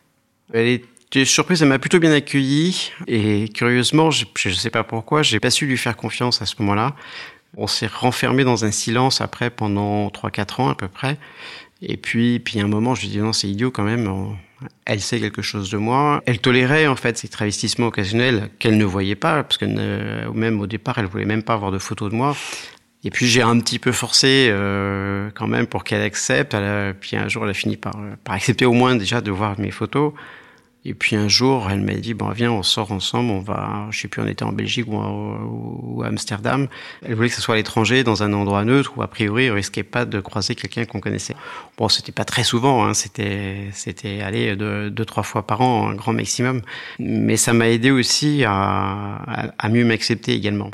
Elle 0.53 0.67
était 0.67 1.25
surprise, 1.25 1.61
elle 1.61 1.69
m'a 1.69 1.79
plutôt 1.79 1.99
bien 1.99 2.11
accueilli. 2.11 2.91
Et 3.07 3.49
curieusement, 3.49 4.11
je 4.11 4.25
ne 4.45 4.53
sais 4.53 4.69
pas 4.69 4.83
pourquoi, 4.83 5.23
j'ai 5.23 5.39
pas 5.39 5.49
su 5.49 5.65
lui 5.65 5.77
faire 5.77 5.95
confiance 5.95 6.41
à 6.41 6.45
ce 6.45 6.55
moment-là. 6.59 6.95
On 7.55 7.67
s'est 7.67 7.87
renfermé 7.87 8.43
dans 8.43 8.65
un 8.65 8.71
silence 8.71 9.21
après 9.21 9.49
pendant 9.49 10.09
3-4 10.09 10.61
ans 10.61 10.69
à 10.69 10.75
peu 10.75 10.87
près. 10.87 11.17
Et 11.81 11.97
puis, 11.97 12.39
puis 12.39 12.59
à 12.59 12.63
un 12.63 12.67
moment, 12.67 12.95
je 12.95 13.01
lui 13.01 13.09
dis 13.09 13.19
non, 13.19 13.33
c'est 13.33 13.47
idiot 13.47 13.71
quand 13.71 13.83
même. 13.83 14.11
Elle 14.85 15.01
sait 15.01 15.19
quelque 15.19 15.41
chose 15.41 15.69
de 15.69 15.77
moi. 15.77 16.21
Elle 16.25 16.39
tolérait 16.39 16.87
en 16.87 16.95
fait 16.95 17.17
ces 17.17 17.27
travestissements 17.27 17.87
occasionnels 17.87 18.49
qu'elle 18.59 18.77
ne 18.77 18.85
voyait 18.85 19.15
pas, 19.15 19.43
parce 19.43 19.57
que 19.57 19.65
même 20.31 20.59
au 20.59 20.67
départ, 20.67 20.97
elle 20.97 21.05
voulait 21.05 21.25
même 21.25 21.43
pas 21.43 21.53
avoir 21.53 21.71
de 21.71 21.77
photos 21.77 22.09
de 22.09 22.15
moi. 22.15 22.35
Et 23.03 23.11
puis 23.11 23.27
j'ai 23.27 23.43
un 23.43 23.59
petit 23.59 23.77
peu 23.77 23.91
forcé 23.91 24.51
quand 25.35 25.47
même 25.47 25.67
pour 25.67 25.83
qu'elle 25.83 26.01
accepte. 26.01 26.55
puis 26.99 27.15
un 27.15 27.27
jour, 27.27 27.43
elle 27.43 27.51
a 27.51 27.53
fini 27.53 27.77
par, 27.77 27.95
par 28.23 28.35
accepter 28.35 28.65
au 28.65 28.73
moins 28.73 28.95
déjà 28.95 29.21
de 29.21 29.29
voir 29.29 29.59
mes 29.59 29.71
photos. 29.71 30.13
Et 30.89 30.93
puis 30.93 31.17
un 31.17 31.27
jour, 31.27 31.67
elle 31.69 31.81
m'a 31.81 31.95
dit 31.95 32.13
bon 32.13 32.29
viens, 32.29 32.49
on 32.49 32.63
sort 32.63 32.93
ensemble, 32.93 33.29
on 33.31 33.41
va, 33.41 33.87
je 33.91 33.99
sais 33.99 34.07
plus, 34.07 34.21
on 34.21 34.25
était 34.25 34.45
en 34.45 34.53
Belgique 34.53 34.87
ou, 34.87 36.01
à 36.01 36.07
Amsterdam. 36.07 36.69
Elle 37.05 37.15
voulait 37.15 37.27
que 37.27 37.35
ce 37.35 37.41
soit 37.41 37.55
à 37.55 37.57
l'étranger, 37.57 38.05
dans 38.05 38.23
un 38.23 38.31
endroit 38.31 38.63
neutre 38.63 38.93
où 38.95 39.01
a 39.01 39.07
priori, 39.07 39.51
on 39.51 39.55
risquait 39.55 39.83
pas 39.83 40.05
de 40.05 40.21
croiser 40.21 40.55
quelqu'un 40.55 40.85
qu'on 40.85 41.01
connaissait. 41.01 41.35
Bon, 41.77 41.89
c'était 41.89 42.13
pas 42.13 42.23
très 42.23 42.45
souvent, 42.45 42.85
hein, 42.85 42.93
c'était 42.93 43.67
c'était 43.73 44.21
aller 44.21 44.55
deux, 44.55 45.05
trois 45.05 45.23
fois 45.23 45.45
par 45.45 45.59
an, 45.59 45.89
un 45.89 45.95
grand 45.95 46.13
maximum. 46.13 46.61
Mais 46.99 47.35
ça 47.35 47.51
m'a 47.51 47.67
aidé 47.67 47.91
aussi 47.91 48.45
à 48.45 49.69
mieux 49.69 49.83
m'accepter 49.83 50.35
également. 50.35 50.71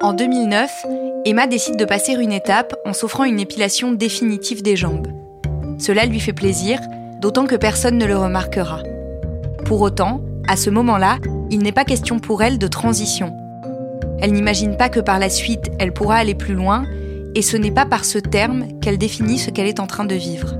En 0.00 0.12
2009, 0.12 0.70
Emma 1.24 1.48
décide 1.48 1.76
de 1.76 1.84
passer 1.84 2.12
une 2.12 2.32
étape 2.32 2.76
en 2.84 2.92
s'offrant 2.92 3.24
une 3.24 3.40
épilation 3.40 3.90
définitive 3.90 4.62
des 4.62 4.76
jambes. 4.76 5.08
Cela 5.78 6.06
lui 6.06 6.20
fait 6.20 6.32
plaisir 6.32 6.78
d'autant 7.22 7.46
que 7.46 7.54
personne 7.54 7.98
ne 7.98 8.04
le 8.04 8.16
remarquera. 8.16 8.82
Pour 9.64 9.80
autant, 9.80 10.24
à 10.48 10.56
ce 10.56 10.70
moment-là, 10.70 11.18
il 11.52 11.60
n'est 11.60 11.70
pas 11.70 11.84
question 11.84 12.18
pour 12.18 12.42
elle 12.42 12.58
de 12.58 12.66
transition. 12.66 13.32
Elle 14.20 14.32
n'imagine 14.32 14.76
pas 14.76 14.88
que 14.88 14.98
par 14.98 15.20
la 15.20 15.30
suite, 15.30 15.70
elle 15.78 15.92
pourra 15.92 16.16
aller 16.16 16.34
plus 16.34 16.54
loin, 16.54 16.84
et 17.36 17.42
ce 17.42 17.56
n'est 17.56 17.70
pas 17.70 17.86
par 17.86 18.04
ce 18.04 18.18
terme 18.18 18.80
qu'elle 18.80 18.98
définit 18.98 19.38
ce 19.38 19.50
qu'elle 19.50 19.68
est 19.68 19.78
en 19.78 19.86
train 19.86 20.04
de 20.04 20.16
vivre. 20.16 20.56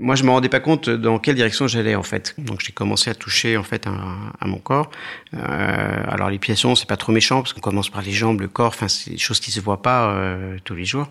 Moi, 0.00 0.16
je 0.16 0.24
me 0.24 0.30
rendais 0.30 0.48
pas 0.48 0.60
compte 0.60 0.90
dans 0.90 1.20
quelle 1.20 1.36
direction 1.36 1.68
j'allais 1.68 1.94
en 1.94 2.02
fait. 2.02 2.34
Donc, 2.38 2.60
j'ai 2.60 2.72
commencé 2.72 3.08
à 3.08 3.14
toucher 3.14 3.56
en 3.56 3.62
fait 3.62 3.86
à, 3.86 4.46
mon 4.46 4.58
corps. 4.58 4.90
Euh, 5.34 5.38
alors, 6.08 6.28
l'épilation, 6.28 6.74
c'est 6.74 6.88
pas 6.88 6.96
trop 6.96 7.12
méchant 7.12 7.40
parce 7.42 7.52
qu'on 7.52 7.60
commence 7.60 7.88
par 7.88 8.02
les 8.02 8.12
jambes, 8.12 8.40
le 8.40 8.48
corps. 8.48 8.68
Enfin, 8.68 8.88
c'est 8.88 9.10
des 9.10 9.18
choses 9.18 9.38
qui 9.38 9.52
se 9.52 9.60
voient 9.60 9.82
pas 9.82 10.10
euh, 10.10 10.58
tous 10.64 10.74
les 10.74 10.84
jours. 10.84 11.08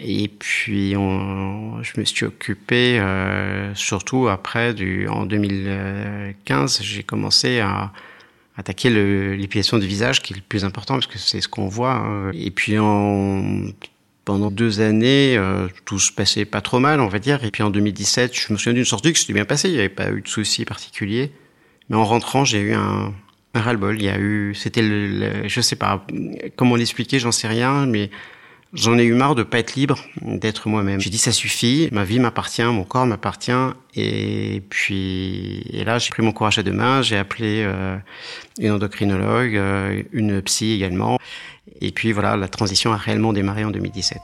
Et 0.00 0.28
puis, 0.28 0.94
on, 0.96 1.82
je 1.82 2.00
me 2.00 2.04
suis 2.04 2.24
occupé, 2.24 2.98
euh, 2.98 3.74
surtout 3.74 4.28
après, 4.28 4.74
du, 4.74 5.08
en 5.08 5.26
2015, 5.26 6.80
j'ai 6.82 7.02
commencé 7.02 7.60
à 7.60 7.92
attaquer 8.56 8.90
l'épilation 8.90 9.78
du 9.78 9.86
visage, 9.86 10.22
qui 10.22 10.32
est 10.32 10.36
le 10.36 10.42
plus 10.42 10.64
important, 10.64 10.94
parce 10.94 11.06
que 11.06 11.18
c'est 11.18 11.40
ce 11.40 11.48
qu'on 11.48 11.68
voit. 11.68 11.94
Hein. 11.94 12.32
Et 12.34 12.50
puis, 12.50 12.78
en, 12.78 13.66
pendant 14.24 14.50
deux 14.50 14.80
années, 14.80 15.36
euh, 15.36 15.68
tout 15.84 15.98
se 15.98 16.12
passait 16.12 16.44
pas 16.44 16.60
trop 16.60 16.80
mal, 16.80 17.00
on 17.00 17.08
va 17.08 17.18
dire. 17.18 17.44
Et 17.44 17.50
puis, 17.50 17.62
en 17.62 17.70
2017, 17.70 18.34
je 18.34 18.52
me 18.52 18.58
souviens 18.58 18.74
d'une 18.74 18.84
sortie 18.84 19.12
que 19.12 19.18
c'était 19.18 19.32
bien 19.32 19.44
passé, 19.44 19.68
il 19.68 19.74
n'y 19.74 19.80
avait 19.80 19.88
pas 19.88 20.10
eu 20.10 20.22
de 20.22 20.28
soucis 20.28 20.64
particuliers. 20.64 21.32
Mais 21.88 21.96
en 21.96 22.04
rentrant, 22.04 22.44
j'ai 22.44 22.60
eu 22.60 22.72
un, 22.74 23.14
un 23.54 23.60
ras-le-bol. 23.60 23.96
Il 23.98 24.04
y 24.04 24.08
a 24.08 24.18
eu, 24.18 24.54
c'était 24.54 24.82
le, 24.82 25.48
je 25.48 25.60
sais 25.60 25.76
pas 25.76 26.04
comment 26.56 26.76
l'expliquer, 26.76 27.18
j'en 27.18 27.32
sais 27.32 27.48
rien, 27.48 27.86
mais 27.86 28.10
J'en 28.74 28.98
ai 28.98 29.04
eu 29.04 29.14
marre 29.14 29.34
de 29.34 29.44
pas 29.44 29.60
être 29.60 29.76
libre, 29.76 29.98
d'être 30.20 30.68
moi-même. 30.68 31.00
J'ai 31.00 31.08
dit 31.08 31.16
ça 31.16 31.32
suffit, 31.32 31.88
ma 31.90 32.04
vie 32.04 32.18
m'appartient, 32.18 32.62
mon 32.62 32.84
corps 32.84 33.06
m'appartient. 33.06 33.50
Et 33.94 34.62
puis, 34.68 35.62
et 35.72 35.84
là, 35.84 35.98
j'ai 35.98 36.10
pris 36.10 36.22
mon 36.22 36.32
courage 36.32 36.58
à 36.58 36.62
deux 36.62 36.72
mains, 36.72 37.00
j'ai 37.00 37.16
appelé 37.16 37.62
euh, 37.64 37.96
une 38.58 38.72
endocrinologue, 38.72 39.56
euh, 39.56 40.02
une 40.12 40.42
psy 40.42 40.72
également. 40.72 41.18
Et 41.80 41.92
puis 41.92 42.12
voilà, 42.12 42.36
la 42.36 42.46
transition 42.46 42.92
a 42.92 42.98
réellement 42.98 43.32
démarré 43.32 43.64
en 43.64 43.70
2017. 43.70 44.18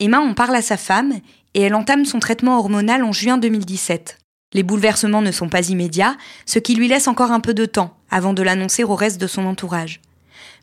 Emma 0.00 0.20
en 0.20 0.32
parle 0.32 0.56
à 0.56 0.62
sa 0.62 0.78
femme 0.78 1.12
et 1.54 1.62
elle 1.62 1.74
entame 1.74 2.04
son 2.04 2.18
traitement 2.18 2.58
hormonal 2.58 3.02
en 3.02 3.12
juin 3.12 3.38
2017. 3.38 4.18
Les 4.52 4.62
bouleversements 4.62 5.22
ne 5.22 5.32
sont 5.32 5.48
pas 5.48 5.68
immédiats, 5.68 6.16
ce 6.46 6.58
qui 6.58 6.74
lui 6.74 6.88
laisse 6.88 7.08
encore 7.08 7.32
un 7.32 7.40
peu 7.40 7.54
de 7.54 7.66
temps 7.66 7.96
avant 8.10 8.32
de 8.32 8.42
l'annoncer 8.42 8.84
au 8.84 8.94
reste 8.94 9.20
de 9.20 9.26
son 9.26 9.46
entourage. 9.46 10.00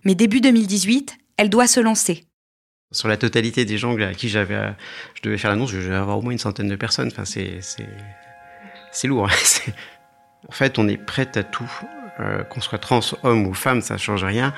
Mais 0.05 0.15
début 0.15 0.41
2018, 0.41 1.17
elle 1.37 1.49
doit 1.49 1.67
se 1.67 1.79
lancer. 1.79 2.23
Sur 2.91 3.07
la 3.07 3.17
totalité 3.17 3.65
des 3.65 3.77
gens 3.77 3.97
à 3.97 4.13
qui 4.13 4.29
j'avais, 4.29 4.73
je 5.15 5.21
devais 5.21 5.37
faire 5.37 5.51
l'annonce, 5.51 5.71
je 5.71 5.77
devais 5.77 5.95
avoir 5.95 6.17
au 6.17 6.21
moins 6.21 6.31
une 6.31 6.37
centaine 6.37 6.67
de 6.67 6.75
personnes. 6.75 7.07
Enfin, 7.07 7.25
c'est, 7.25 7.59
c'est, 8.91 9.07
lourd. 9.07 9.27
Hein. 9.27 9.71
en 10.49 10.51
fait, 10.51 10.77
on 10.77 10.87
est 10.87 10.97
prête 10.97 11.37
à 11.37 11.43
tout. 11.43 11.71
Euh, 12.19 12.43
qu'on 12.43 12.59
soit 12.59 12.77
trans, 12.77 12.99
homme 13.23 13.47
ou 13.47 13.53
femme, 13.53 13.81
ça 13.81 13.97
change 13.97 14.25
rien 14.25 14.53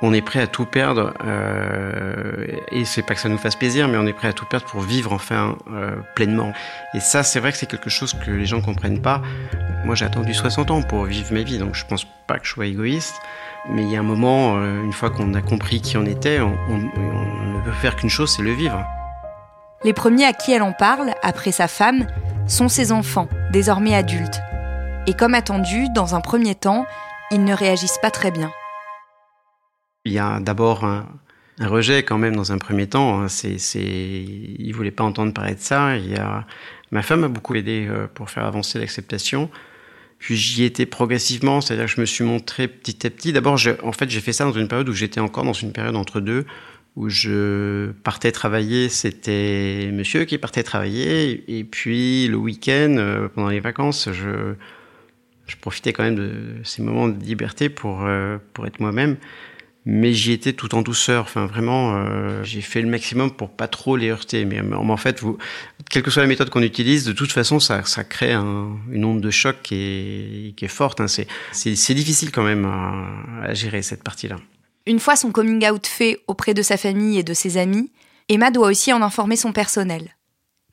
on 0.00 0.12
est 0.12 0.22
prêt 0.22 0.40
à 0.40 0.46
tout 0.46 0.64
perdre, 0.64 1.12
euh, 1.24 2.46
et 2.70 2.84
c'est 2.84 3.02
pas 3.02 3.14
que 3.14 3.20
ça 3.20 3.28
nous 3.28 3.38
fasse 3.38 3.56
plaisir, 3.56 3.88
mais 3.88 3.96
on 3.96 4.06
est 4.06 4.12
prêt 4.12 4.28
à 4.28 4.32
tout 4.32 4.44
perdre 4.46 4.66
pour 4.66 4.80
vivre 4.80 5.12
enfin 5.12 5.56
euh, 5.72 5.96
pleinement. 6.14 6.52
Et 6.94 7.00
ça, 7.00 7.24
c'est 7.24 7.40
vrai 7.40 7.50
que 7.50 7.58
c'est 7.58 7.66
quelque 7.66 7.90
chose 7.90 8.14
que 8.14 8.30
les 8.30 8.46
gens 8.46 8.60
comprennent 8.60 9.02
pas. 9.02 9.22
Moi, 9.84 9.96
j'ai 9.96 10.04
attendu 10.04 10.34
60 10.34 10.70
ans 10.70 10.82
pour 10.82 11.04
vivre 11.04 11.32
ma 11.32 11.42
vie, 11.42 11.58
donc 11.58 11.74
je 11.74 11.84
pense 11.84 12.06
pas 12.26 12.38
que 12.38 12.46
je 12.46 12.52
sois 12.52 12.66
égoïste. 12.66 13.14
Mais 13.70 13.82
il 13.82 13.90
y 13.90 13.96
a 13.96 14.00
un 14.00 14.04
moment, 14.04 14.56
euh, 14.56 14.84
une 14.84 14.92
fois 14.92 15.10
qu'on 15.10 15.34
a 15.34 15.42
compris 15.42 15.80
qui 15.80 15.96
on 15.96 16.06
était, 16.06 16.40
on, 16.40 16.50
ne 16.50 17.64
peut 17.64 17.72
faire 17.72 17.96
qu'une 17.96 18.08
chose, 18.08 18.32
c'est 18.34 18.42
le 18.42 18.52
vivre. 18.52 18.84
Les 19.82 19.92
premiers 19.92 20.26
à 20.26 20.32
qui 20.32 20.52
elle 20.52 20.62
en 20.62 20.72
parle, 20.72 21.12
après 21.22 21.52
sa 21.52 21.66
femme, 21.66 22.06
sont 22.46 22.68
ses 22.68 22.92
enfants, 22.92 23.28
désormais 23.50 23.94
adultes. 23.94 24.40
Et 25.08 25.14
comme 25.14 25.34
attendu, 25.34 25.88
dans 25.94 26.14
un 26.14 26.20
premier 26.20 26.54
temps, 26.54 26.86
ils 27.30 27.42
ne 27.42 27.54
réagissent 27.54 27.98
pas 28.00 28.10
très 28.10 28.30
bien. 28.30 28.50
Il 30.08 30.14
y 30.14 30.18
a 30.18 30.40
d'abord 30.40 30.84
un, 30.84 31.06
rejet 31.60 32.02
quand 32.02 32.18
même 32.18 32.34
dans 32.34 32.52
un 32.52 32.58
premier 32.58 32.86
temps. 32.86 33.20
Hein. 33.20 33.28
C'est, 33.28 33.58
c'est, 33.58 33.82
il 33.82 34.72
voulait 34.72 34.90
pas 34.90 35.04
entendre 35.04 35.32
parler 35.34 35.54
de 35.54 35.60
ça. 35.60 35.96
Il 35.96 36.10
y 36.10 36.16
a, 36.16 36.46
ma 36.90 37.02
femme 37.02 37.20
m'a 37.20 37.28
beaucoup 37.28 37.54
aidé 37.54 37.86
euh, 37.88 38.06
pour 38.12 38.30
faire 38.30 38.44
avancer 38.44 38.78
l'acceptation. 38.78 39.50
Puis 40.18 40.36
j'y 40.36 40.64
étais 40.64 40.86
progressivement, 40.86 41.60
c'est-à-dire 41.60 41.86
que 41.86 41.92
je 41.92 42.00
me 42.00 42.06
suis 42.06 42.24
montré 42.24 42.68
petit 42.68 43.06
à 43.06 43.10
petit. 43.10 43.32
D'abord, 43.32 43.58
en 43.82 43.92
fait, 43.92 44.10
j'ai 44.10 44.20
fait 44.20 44.32
ça 44.32 44.44
dans 44.44 44.52
une 44.52 44.66
période 44.66 44.88
où 44.88 44.92
j'étais 44.92 45.20
encore 45.20 45.44
dans 45.44 45.52
une 45.52 45.72
période 45.72 45.94
entre 45.94 46.20
deux, 46.20 46.44
où 46.96 47.08
je 47.08 47.90
partais 48.02 48.32
travailler. 48.32 48.88
C'était 48.88 49.90
monsieur 49.92 50.24
qui 50.24 50.38
partait 50.38 50.64
travailler, 50.64 51.44
et 51.46 51.64
puis 51.64 52.26
le 52.28 52.36
week-end, 52.36 52.96
euh, 52.98 53.28
pendant 53.28 53.48
les 53.48 53.60
vacances, 53.60 54.08
je, 54.10 54.54
je 55.46 55.56
profitais 55.56 55.92
quand 55.92 56.02
même 56.02 56.16
de 56.16 56.32
ces 56.64 56.82
moments 56.82 57.08
de 57.08 57.22
liberté 57.22 57.68
pour 57.68 58.04
euh, 58.04 58.38
pour 58.54 58.66
être 58.66 58.80
moi-même 58.80 59.16
mais 59.90 60.12
j'y 60.12 60.32
étais 60.32 60.52
tout 60.52 60.74
en 60.74 60.82
douceur. 60.82 61.22
Enfin, 61.22 61.46
vraiment, 61.46 61.96
euh, 61.96 62.44
j'ai 62.44 62.60
fait 62.60 62.82
le 62.82 62.88
maximum 62.88 63.30
pour 63.30 63.48
pas 63.48 63.68
trop 63.68 63.96
les 63.96 64.10
heurter. 64.10 64.44
Mais, 64.44 64.60
en 64.60 64.96
fait, 64.98 65.20
vous, 65.20 65.38
quelle 65.88 66.02
que 66.02 66.10
soit 66.10 66.20
la 66.20 66.28
méthode 66.28 66.50
qu'on 66.50 66.60
utilise, 66.62 67.06
de 67.06 67.12
toute 67.12 67.32
façon, 67.32 67.58
ça, 67.58 67.82
ça 67.86 68.04
crée 68.04 68.34
une 68.34 69.04
onde 69.06 69.22
de 69.22 69.30
choc 69.30 69.56
qui 69.62 69.76
est, 69.76 70.56
qui 70.56 70.66
est 70.66 70.68
forte. 70.68 71.00
Hein. 71.00 71.06
C'est 71.52 71.94
difficile 71.94 72.30
quand 72.32 72.42
même 72.42 72.66
à, 72.66 73.44
à 73.44 73.54
gérer 73.54 73.80
cette 73.80 74.02
partie-là. 74.02 74.36
Une 74.84 75.00
fois 75.00 75.16
son 75.16 75.32
coming 75.32 75.66
out 75.66 75.86
fait 75.86 76.20
auprès 76.26 76.52
de 76.52 76.60
sa 76.60 76.76
famille 76.76 77.18
et 77.18 77.22
de 77.22 77.32
ses 77.32 77.56
amis, 77.56 77.90
Emma 78.28 78.50
doit 78.50 78.68
aussi 78.68 78.92
en 78.92 79.00
informer 79.00 79.36
son 79.36 79.52
personnel. 79.52 80.16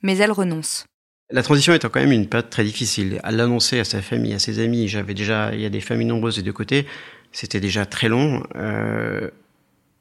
Mais 0.04 0.18
elle 0.18 0.34
renonce. 0.34 0.88
La 1.32 1.42
transition 1.42 1.74
étant 1.74 1.90
quand 1.90 2.02
même 2.02 2.12
une 2.12 2.28
période 2.28 2.50
très 2.50 2.64
difficile. 2.64 3.20
À 3.24 3.32
l'annoncer 3.32 3.80
à 3.80 3.84
sa 3.84 4.02
famille, 4.02 4.34
à 4.34 4.40
ses 4.40 4.60
amis, 4.60 4.88
j'avais 4.88 5.16
déjà, 5.16 5.56
il 5.56 5.62
y 5.62 5.66
a 5.66 5.70
des 5.70 5.82
familles 5.82 6.06
nombreuses 6.06 6.36
des 6.36 6.44
deux 6.44 6.54
côtés, 6.54 6.86
c'était 7.36 7.60
déjà 7.60 7.86
très 7.86 8.08
long. 8.08 8.44
Euh, 8.56 9.30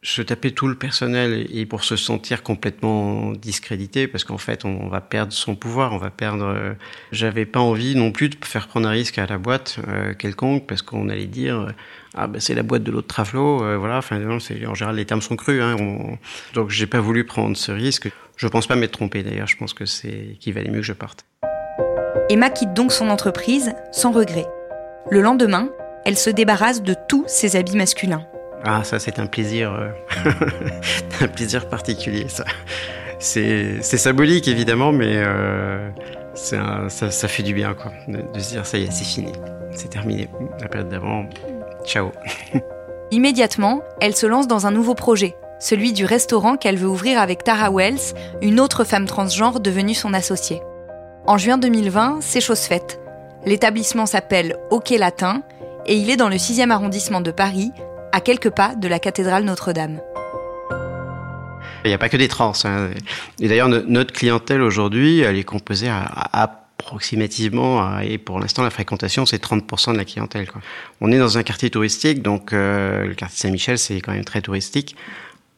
se 0.04 0.20
taper 0.20 0.52
tout 0.52 0.68
le 0.68 0.74
personnel 0.74 1.46
et 1.50 1.64
pour 1.64 1.82
se 1.82 1.96
sentir 1.96 2.42
complètement 2.42 3.32
discrédité 3.32 4.06
parce 4.06 4.22
qu'en 4.22 4.36
fait 4.36 4.66
on 4.66 4.86
va 4.88 5.00
perdre 5.00 5.32
son 5.32 5.56
pouvoir, 5.56 5.94
on 5.94 5.98
va 5.98 6.10
perdre. 6.10 6.44
Euh, 6.44 6.74
j'avais 7.10 7.46
pas 7.46 7.60
envie 7.60 7.96
non 7.96 8.12
plus 8.12 8.28
de 8.28 8.36
faire 8.44 8.68
prendre 8.68 8.86
un 8.86 8.90
risque 8.90 9.16
à 9.18 9.26
la 9.26 9.38
boîte 9.38 9.78
euh, 9.88 10.12
quelconque 10.12 10.66
parce 10.66 10.82
qu'on 10.82 11.08
allait 11.08 11.26
dire 11.26 11.72
ah 12.14 12.26
ben 12.26 12.38
c'est 12.38 12.54
la 12.54 12.62
boîte 12.62 12.82
de 12.82 12.92
l'autre 12.92 13.08
traflo, 13.08 13.64
euh, 13.64 13.78
voilà. 13.78 14.00
En 14.10 14.74
général 14.74 14.94
les 14.94 15.06
termes 15.06 15.22
sont 15.22 15.36
crus, 15.36 15.62
hein, 15.62 15.76
on... 15.80 16.18
donc 16.52 16.68
j'ai 16.68 16.86
pas 16.86 17.00
voulu 17.00 17.24
prendre 17.24 17.56
ce 17.56 17.72
risque. 17.72 18.10
Je 18.36 18.46
pense 18.46 18.66
pas 18.66 18.76
m'être 18.76 18.92
trompé 18.92 19.22
d'ailleurs, 19.22 19.48
je 19.48 19.56
pense 19.56 19.72
que 19.72 19.86
c'est 19.86 20.36
qu'il 20.38 20.52
valait 20.52 20.70
mieux 20.70 20.80
que 20.80 20.86
je 20.86 20.92
parte. 20.92 21.24
Emma 22.28 22.50
quitte 22.50 22.74
donc 22.74 22.92
son 22.92 23.08
entreprise 23.08 23.72
sans 23.90 24.12
regret. 24.12 24.46
Le 25.10 25.22
lendemain, 25.22 25.70
elle 26.04 26.16
se 26.16 26.30
débarrasse 26.30 26.82
de 26.82 26.94
tous 27.08 27.24
ses 27.26 27.56
habits 27.56 27.76
masculins. 27.76 28.24
Ah, 28.64 28.82
ça, 28.84 28.98
c'est 28.98 29.18
un 29.18 29.26
plaisir, 29.26 29.72
euh, 29.72 29.90
un 31.20 31.28
plaisir 31.28 31.68
particulier, 31.68 32.26
ça. 32.28 32.44
C'est, 33.18 33.82
symbolique, 33.82 34.48
évidemment, 34.48 34.92
mais 34.92 35.16
euh, 35.16 35.90
ça, 36.34 36.88
ça, 36.88 37.28
fait 37.28 37.42
du 37.42 37.54
bien, 37.54 37.74
quoi, 37.74 37.92
de, 38.08 38.18
de 38.32 38.38
se 38.38 38.50
dire, 38.50 38.66
ça 38.66 38.78
y 38.78 38.84
est, 38.84 38.90
c'est 38.90 39.04
fini, 39.04 39.32
c'est 39.70 39.88
terminé. 39.88 40.28
La 40.60 40.68
période 40.68 40.90
d'avant, 40.90 41.26
ciao. 41.84 42.12
Immédiatement, 43.10 43.82
elle 44.00 44.16
se 44.16 44.26
lance 44.26 44.48
dans 44.48 44.66
un 44.66 44.70
nouveau 44.70 44.94
projet, 44.94 45.36
celui 45.60 45.92
du 45.92 46.04
restaurant 46.04 46.56
qu'elle 46.56 46.76
veut 46.76 46.88
ouvrir 46.88 47.20
avec 47.20 47.44
Tara 47.44 47.70
Wells, 47.70 48.14
une 48.42 48.60
autre 48.60 48.84
femme 48.84 49.06
transgenre 49.06 49.60
devenue 49.60 49.94
son 49.94 50.12
associée. 50.12 50.60
En 51.26 51.38
juin 51.38 51.56
2020, 51.56 52.18
c'est 52.20 52.40
chose 52.40 52.60
faite. 52.60 53.00
L'établissement 53.46 54.06
s'appelle 54.06 54.56
OK 54.70 54.90
Latin 54.90 55.42
et 55.86 55.96
il 55.96 56.10
est 56.10 56.16
dans 56.16 56.28
le 56.28 56.36
6e 56.36 56.70
arrondissement 56.70 57.20
de 57.20 57.30
Paris, 57.30 57.70
à 58.12 58.20
quelques 58.20 58.50
pas 58.50 58.74
de 58.74 58.88
la 58.88 58.98
cathédrale 58.98 59.44
Notre-Dame. 59.44 60.00
Il 61.84 61.88
n'y 61.88 61.94
a 61.94 61.98
pas 61.98 62.08
que 62.08 62.16
des 62.16 62.28
trans. 62.28 62.52
Hein. 62.64 62.90
Et 63.40 63.48
d'ailleurs, 63.48 63.68
notre 63.68 64.12
clientèle 64.12 64.62
aujourd'hui, 64.62 65.20
elle 65.20 65.36
est 65.36 65.44
composée 65.44 65.90
approximativement, 66.32 68.00
et 68.00 68.16
pour 68.18 68.40
l'instant, 68.40 68.62
la 68.62 68.70
fréquentation, 68.70 69.26
c'est 69.26 69.42
30% 69.42 69.92
de 69.92 69.98
la 69.98 70.04
clientèle. 70.04 70.46
On 71.00 71.12
est 71.12 71.18
dans 71.18 71.36
un 71.36 71.42
quartier 71.42 71.68
touristique, 71.70 72.22
donc 72.22 72.52
euh, 72.52 73.04
le 73.04 73.14
quartier 73.14 73.48
Saint-Michel, 73.48 73.78
c'est 73.78 74.00
quand 74.00 74.12
même 74.12 74.24
très 74.24 74.40
touristique. 74.40 74.96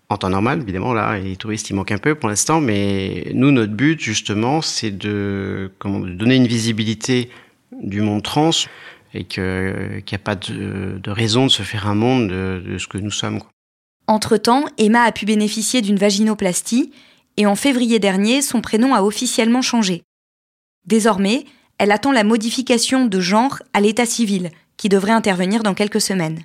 En 0.08 0.16
temps 0.18 0.30
normal, 0.30 0.60
évidemment, 0.62 0.94
là, 0.94 1.18
les 1.18 1.36
touristes, 1.36 1.70
ils 1.70 1.74
manquent 1.74 1.92
un 1.92 1.98
peu 1.98 2.14
pour 2.14 2.28
l'instant, 2.28 2.60
mais 2.60 3.28
nous, 3.34 3.50
notre 3.50 3.72
but, 3.72 4.00
justement, 4.00 4.62
c'est 4.62 4.96
de 4.96 5.72
donner 5.84 6.36
une 6.36 6.46
visibilité 6.46 7.30
du 7.72 8.00
monde 8.00 8.22
trans 8.22 8.50
et 9.14 9.24
qu'il 9.24 9.42
n'y 9.42 10.14
a 10.14 10.18
pas 10.18 10.36
de, 10.36 11.00
raison 11.10 11.46
de 11.46 11.50
se 11.50 11.62
faire 11.62 11.86
un 11.86 11.94
monde 11.94 12.28
de, 12.28 12.78
ce 12.78 12.86
que 12.86 12.98
nous 12.98 13.10
sommes. 13.10 13.40
Entre-temps, 14.06 14.66
Emma 14.78 15.02
a 15.02 15.12
pu 15.12 15.24
bénéficier 15.24 15.82
d'une 15.82 15.96
vaginoplastie 15.96 16.92
et 17.36 17.46
en 17.46 17.56
février 17.56 17.98
dernier, 17.98 18.40
son 18.42 18.60
prénom 18.60 18.94
a 18.94 19.02
officiellement 19.02 19.62
changé. 19.62 20.02
Désormais, 20.86 21.44
elle 21.78 21.92
attend 21.92 22.12
la 22.12 22.24
modification 22.24 23.06
de 23.06 23.20
genre 23.20 23.62
à 23.72 23.80
l'état 23.80 24.06
civil, 24.06 24.50
qui 24.76 24.88
devrait 24.88 25.12
intervenir 25.12 25.62
dans 25.62 25.74
quelques 25.74 26.00
semaines. 26.00 26.40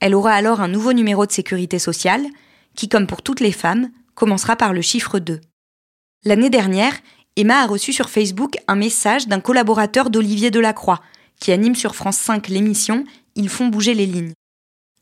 Elle 0.00 0.14
aura 0.14 0.32
alors 0.32 0.60
un 0.60 0.68
nouveau 0.68 0.92
numéro 0.92 1.26
de 1.26 1.32
sécurité 1.32 1.78
sociale, 1.78 2.26
qui, 2.74 2.88
comme 2.88 3.06
pour 3.06 3.22
toutes 3.22 3.40
les 3.40 3.52
femmes, 3.52 3.90
commencera 4.14 4.56
par 4.56 4.72
le 4.72 4.82
chiffre 4.82 5.18
2. 5.18 5.40
L'année 6.24 6.50
dernière, 6.50 6.94
Emma 7.36 7.60
a 7.60 7.66
reçu 7.66 7.92
sur 7.92 8.08
Facebook 8.08 8.56
un 8.66 8.76
message 8.76 9.28
d'un 9.28 9.40
collaborateur 9.40 10.10
d'Olivier 10.10 10.50
Delacroix, 10.50 11.00
qui 11.40 11.52
anime 11.52 11.74
sur 11.74 11.94
France 11.94 12.18
5 12.18 12.48
l'émission 12.48 13.04
Ils 13.34 13.48
font 13.48 13.68
bouger 13.68 13.94
les 13.94 14.06
lignes. 14.06 14.32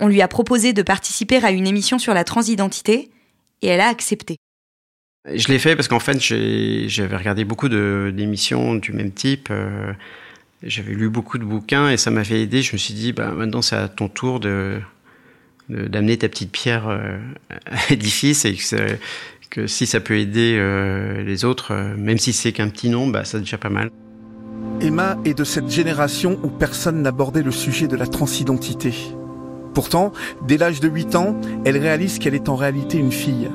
On 0.00 0.08
lui 0.08 0.22
a 0.22 0.28
proposé 0.28 0.72
de 0.72 0.82
participer 0.82 1.42
à 1.44 1.50
une 1.50 1.66
émission 1.66 1.98
sur 1.98 2.14
la 2.14 2.24
transidentité 2.24 3.10
et 3.62 3.68
elle 3.68 3.80
a 3.80 3.88
accepté. 3.88 4.36
Je 5.32 5.48
l'ai 5.48 5.58
fait 5.58 5.74
parce 5.74 5.88
qu'en 5.88 6.00
fait, 6.00 6.20
j'avais 6.20 7.16
regardé 7.16 7.44
beaucoup 7.44 7.68
d'émissions 7.68 8.74
du 8.74 8.92
même 8.92 9.10
type. 9.10 9.48
Euh, 9.50 9.92
j'avais 10.62 10.92
lu 10.92 11.08
beaucoup 11.08 11.38
de 11.38 11.44
bouquins 11.44 11.88
et 11.88 11.96
ça 11.96 12.10
m'avait 12.10 12.42
aidé. 12.42 12.60
Je 12.60 12.72
me 12.74 12.78
suis 12.78 12.94
dit, 12.94 13.12
bah, 13.12 13.30
maintenant 13.30 13.62
c'est 13.62 13.76
à 13.76 13.88
ton 13.88 14.08
tour 14.08 14.40
de 14.40 14.80
d'amener 15.70 16.18
ta 16.18 16.28
petite 16.28 16.52
pierre 16.52 16.88
euh, 16.88 17.18
à 17.48 17.76
l'édifice 17.88 18.44
et 18.44 18.54
que, 19.48 19.66
si 19.66 19.86
ça 19.86 20.00
peut 20.00 20.18
aider 20.18 20.56
euh, 20.58 21.22
les 21.22 21.46
autres, 21.46 21.74
même 21.96 22.18
si 22.18 22.34
c'est 22.34 22.52
qu'un 22.52 22.68
petit 22.68 22.90
nom, 22.90 23.06
bah, 23.06 23.24
c'est 23.24 23.38
déjà 23.38 23.56
pas 23.56 23.70
mal. 23.70 23.90
Emma 24.80 25.16
est 25.24 25.34
de 25.34 25.44
cette 25.44 25.70
génération 25.70 26.38
où 26.42 26.48
personne 26.48 27.02
n'abordait 27.02 27.42
le 27.42 27.50
sujet 27.50 27.86
de 27.86 27.96
la 27.96 28.06
transidentité. 28.06 28.92
Pourtant, 29.72 30.12
dès 30.46 30.56
l'âge 30.56 30.80
de 30.80 30.88
8 30.88 31.16
ans, 31.16 31.36
elle 31.64 31.78
réalise 31.78 32.18
qu'elle 32.18 32.34
est 32.34 32.48
en 32.48 32.56
réalité 32.56 32.98
une 32.98 33.12
fille. 33.12 33.50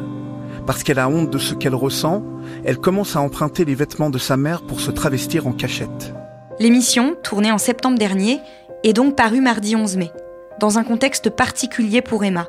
Parce 0.65 0.83
qu'elle 0.83 0.99
a 0.99 1.09
honte 1.09 1.29
de 1.29 1.38
ce 1.38 1.53
qu'elle 1.53 1.75
ressent, 1.75 2.23
elle 2.63 2.77
commence 2.77 3.15
à 3.15 3.21
emprunter 3.21 3.65
les 3.65 3.75
vêtements 3.75 4.09
de 4.09 4.17
sa 4.17 4.38
mère 4.38 4.61
pour 4.61 4.81
se 4.81 4.91
travestir 4.91 5.47
en 5.47 5.51
cachette. 5.51 6.13
L'émission, 6.59 7.15
tournée 7.23 7.51
en 7.51 7.57
septembre 7.57 7.97
dernier, 7.97 8.39
est 8.83 8.93
donc 8.93 9.15
parue 9.15 9.41
mardi 9.41 9.75
11 9.75 9.97
mai, 9.97 10.11
dans 10.59 10.77
un 10.77 10.83
contexte 10.83 11.29
particulier 11.29 12.01
pour 12.01 12.23
Emma, 12.23 12.47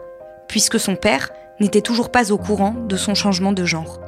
puisque 0.49 0.81
son 0.81 0.97
père 0.97 1.31
n'était 1.61 1.81
toujours 1.81 2.11
pas 2.11 2.33
au 2.33 2.39
courant 2.39 2.75
de 2.89 2.97
son 2.97 3.15
changement 3.15 3.53
de 3.53 3.65
genre. 3.65 4.01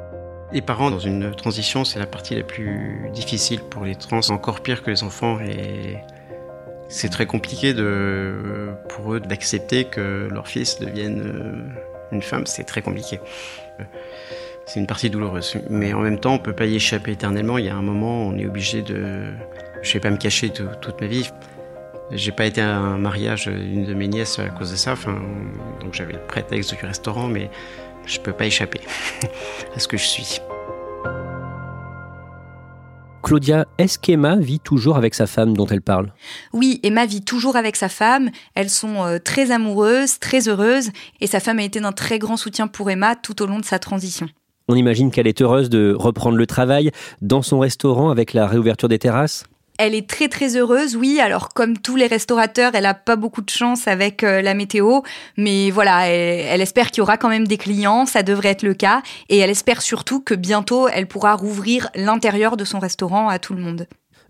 Les 0.52 0.61
parents 0.61 0.90
dans 0.90 0.99
une 0.99 1.35
transition, 1.35 1.85
c'est 1.85 1.99
la 1.99 2.06
partie 2.06 2.35
la 2.35 2.42
plus 2.42 3.09
difficile 3.14 3.61
pour 3.61 3.85
les 3.85 3.94
trans, 3.94 4.21
encore 4.28 4.61
pire 4.61 4.82
que 4.82 4.90
les 4.90 5.02
enfants 5.02 5.40
et 5.40 5.97
c'est 6.88 7.09
très 7.09 7.25
compliqué 7.25 7.73
pour 8.90 9.14
eux 9.14 9.21
d'accepter 9.21 9.85
que 9.85 10.28
leur 10.30 10.47
fils 10.47 10.78
devienne 10.78 11.23
euh, 11.25 12.12
une 12.12 12.21
femme, 12.21 12.47
c'est 12.47 12.64
très 12.64 12.82
compliqué. 12.82 13.18
C'est 14.66 14.78
une 14.78 14.87
partie 14.87 15.09
douloureuse. 15.09 15.56
Mais 15.71 15.94
en 15.94 16.00
même 16.00 16.21
temps, 16.21 16.35
on 16.35 16.38
peut 16.38 16.52
pas 16.52 16.66
y 16.66 16.76
échapper 16.76 17.12
éternellement. 17.12 17.56
Il 17.56 17.64
y 17.64 17.71
a 17.71 17.75
un 17.75 17.82
moment, 17.82 18.26
on 18.26 18.37
est 18.37 18.47
obligé 18.47 18.82
de. 18.82 19.32
Je 19.80 19.92
vais 19.94 20.00
pas 20.00 20.11
me 20.11 20.18
cacher 20.18 20.50
toute 20.50 21.00
ma 21.00 21.06
vie. 21.06 21.30
J'ai 22.14 22.33
pas 22.33 22.45
été 22.45 22.61
à 22.61 22.76
un 22.76 22.99
mariage 22.99 23.49
d'une 23.49 23.85
de 23.85 23.95
mes 23.95 24.07
nièces 24.07 24.38
à 24.38 24.49
cause 24.49 24.71
de 24.71 24.76
ça. 24.76 24.92
Enfin, 24.92 25.19
donc 25.81 25.95
j'avais 25.95 26.12
le 26.12 26.21
prétexte 26.21 26.75
du 26.75 26.85
restaurant, 26.85 27.26
mais 27.26 27.50
je 28.04 28.21
peux 28.21 28.33
pas 28.33 28.45
échapper 28.45 28.81
à 29.76 29.78
ce 29.78 29.88
que 29.88 29.97
je 29.97 30.04
suis. 30.04 30.40
Claudia, 33.23 33.66
est-ce 33.78 33.99
qu'Emma 33.99 34.37
vit 34.37 34.59
toujours 34.61 34.97
avec 34.97 35.14
sa 35.14 35.26
femme 35.26 35.57
dont 35.57 35.66
elle 35.66 35.81
parle? 35.81 36.12
Oui, 36.52 36.81
Emma 36.83 37.07
vit 37.07 37.25
toujours 37.25 37.57
avec 37.57 37.76
sa 37.76 37.88
femme. 37.88 38.31
Elles 38.54 38.69
sont 38.69 39.04
euh, 39.04 39.19
très 39.19 39.52
amoureuses, 39.52 40.18
très 40.18 40.48
heureuses, 40.48 40.90
et 41.20 41.27
sa 41.27 41.40
femme 41.40 41.61
a 41.61 41.62
été 41.62 41.81
d'un 41.81 41.92
très 41.92 42.18
grand 42.18 42.37
soutien 42.37 42.66
pour 42.66 42.90
Emma 42.90 43.14
tout 43.14 43.40
au 43.40 43.46
long 43.46 43.61
de 43.61 43.64
sa 43.64 43.79
transition. 43.79 44.29
On 44.68 44.75
imagine 44.75 45.11
qu'elle 45.11 45.29
est 45.29 45.40
heureuse 45.40 45.70
de 45.70 45.94
reprendre 45.96 46.37
le 46.37 46.46
travail 46.46 46.90
dans 47.20 47.42
son 47.42 47.61
restaurant 47.61 48.11
avec 48.11 48.33
la 48.33 48.46
réouverture 48.46 48.88
des 48.88 48.98
terrasses? 48.98 49.44
Elle 49.83 49.95
est 49.95 50.09
très 50.09 50.29
très 50.29 50.57
heureuse, 50.57 50.97
oui. 50.97 51.18
Alors 51.21 51.49
comme 51.49 51.77
tous 51.77 51.97
les 51.97 52.07
restaurateurs, 52.07 52.73
elle 52.75 52.87
a 52.87 52.95
pas 52.95 53.16
beaucoup 53.16 53.42
de 53.42 53.51
chance 53.51 53.88
avec 53.88 54.23
euh, 54.23 54.40
la 54.40 54.55
météo, 54.55 55.01
mais 55.37 55.71
voilà, 55.71 56.09
elle, 56.09 56.61
espère 56.61 56.90
qu'il 56.90 56.99
y 56.99 57.03
aura 57.03 57.16
quand 57.16 57.29
même 57.29 57.49
des 57.49 57.57
clients, 57.59 58.07
ça 58.07 58.23
devrait 58.23 58.51
être 58.51 58.62
le 58.62 58.75
cas, 58.75 59.03
et 59.29 59.38
elle 59.38 59.51
espère 59.51 59.83
surtout 59.83 60.21
que 60.21 60.35
bientôt 60.35 60.88
elle 60.88 61.09
pourra 61.09 61.35
rouvrir 61.35 61.88
l'intérieur 61.97 62.57
de 62.57 62.64
son 62.64 62.79
restaurant 62.79 63.29
à 63.29 63.38
tout 63.38 63.55
le 63.55 63.61
monde. 63.61 63.87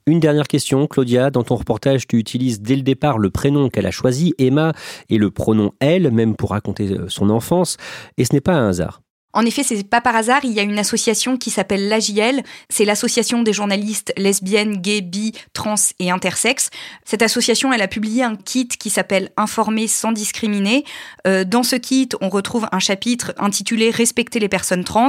Une 0.07 0.21
dernière 0.21 0.49
question, 0.49 0.87
Claudia. 0.89 1.31
Dans 1.31 1.45
ton 1.45 1.55
reportage, 1.55 2.09
tu 2.09 2.17
utilises 2.17 2.61
dès 2.61 2.75
le 2.75 2.83
départ 2.83 3.19
le 3.19 3.31
prénom 3.31 3.69
qu'elle 3.69 3.87
a 3.87 3.93
choisi, 3.93 4.35
Emma, 4.39 4.73
et 5.11 5.19
le 5.19 5.31
pronom 5.31 5.73
elle, 5.79 6.11
même 6.11 6.35
pour 6.35 6.51
raconter 6.51 6.91
euh, 6.91 7.09
son 7.09 7.31
enfance. 7.31 7.77
Et 8.17 8.25
ce 8.25 8.33
n'est 8.33 8.41
pas 8.41 8.55
un 8.55 8.71
hasard. 8.71 9.02
En 9.35 9.47
effet, 9.47 9.63
c'est 9.63 9.83
pas 9.89 10.01
par 10.01 10.15
hasard, 10.15 10.41
il 10.45 10.53
y 10.53 10.61
a 10.61 10.63
une 10.63 10.79
association 10.79 11.39
qui 11.39 11.51
s'appelle 11.51 11.89
l'AJL, 11.89 12.43
c'est 12.69 12.85
l'association 12.85 13.43
des 13.43 13.53
journalistes 13.53 14.13
lesbiennes, 14.17 14.77
gays, 14.77 15.01
bi, 15.01 15.33
trans 15.55 15.75
et 15.99 16.11
intersexes. 16.11 16.71
Cette 17.05 17.23
association, 17.23 17.73
elle 17.73 17.81
a 17.81 17.89
publié 17.89 18.23
un 18.23 18.37
kit 18.37 18.69
qui 18.69 18.91
s'appelle 18.91 19.31
Informer 19.39 19.87
sans 19.87 20.13
discriminer. 20.13 20.85
Euh, 21.27 21.45
dans 21.45 21.63
ce 21.63 21.77
kit, 21.77 22.11
on 22.21 22.29
retrouve 22.29 22.69
un 22.73 22.79
chapitre 22.79 23.33
intitulé 23.39 23.91
Respecter 23.91 24.39
les 24.39 24.49
personnes 24.49 24.85
trans 24.85 25.09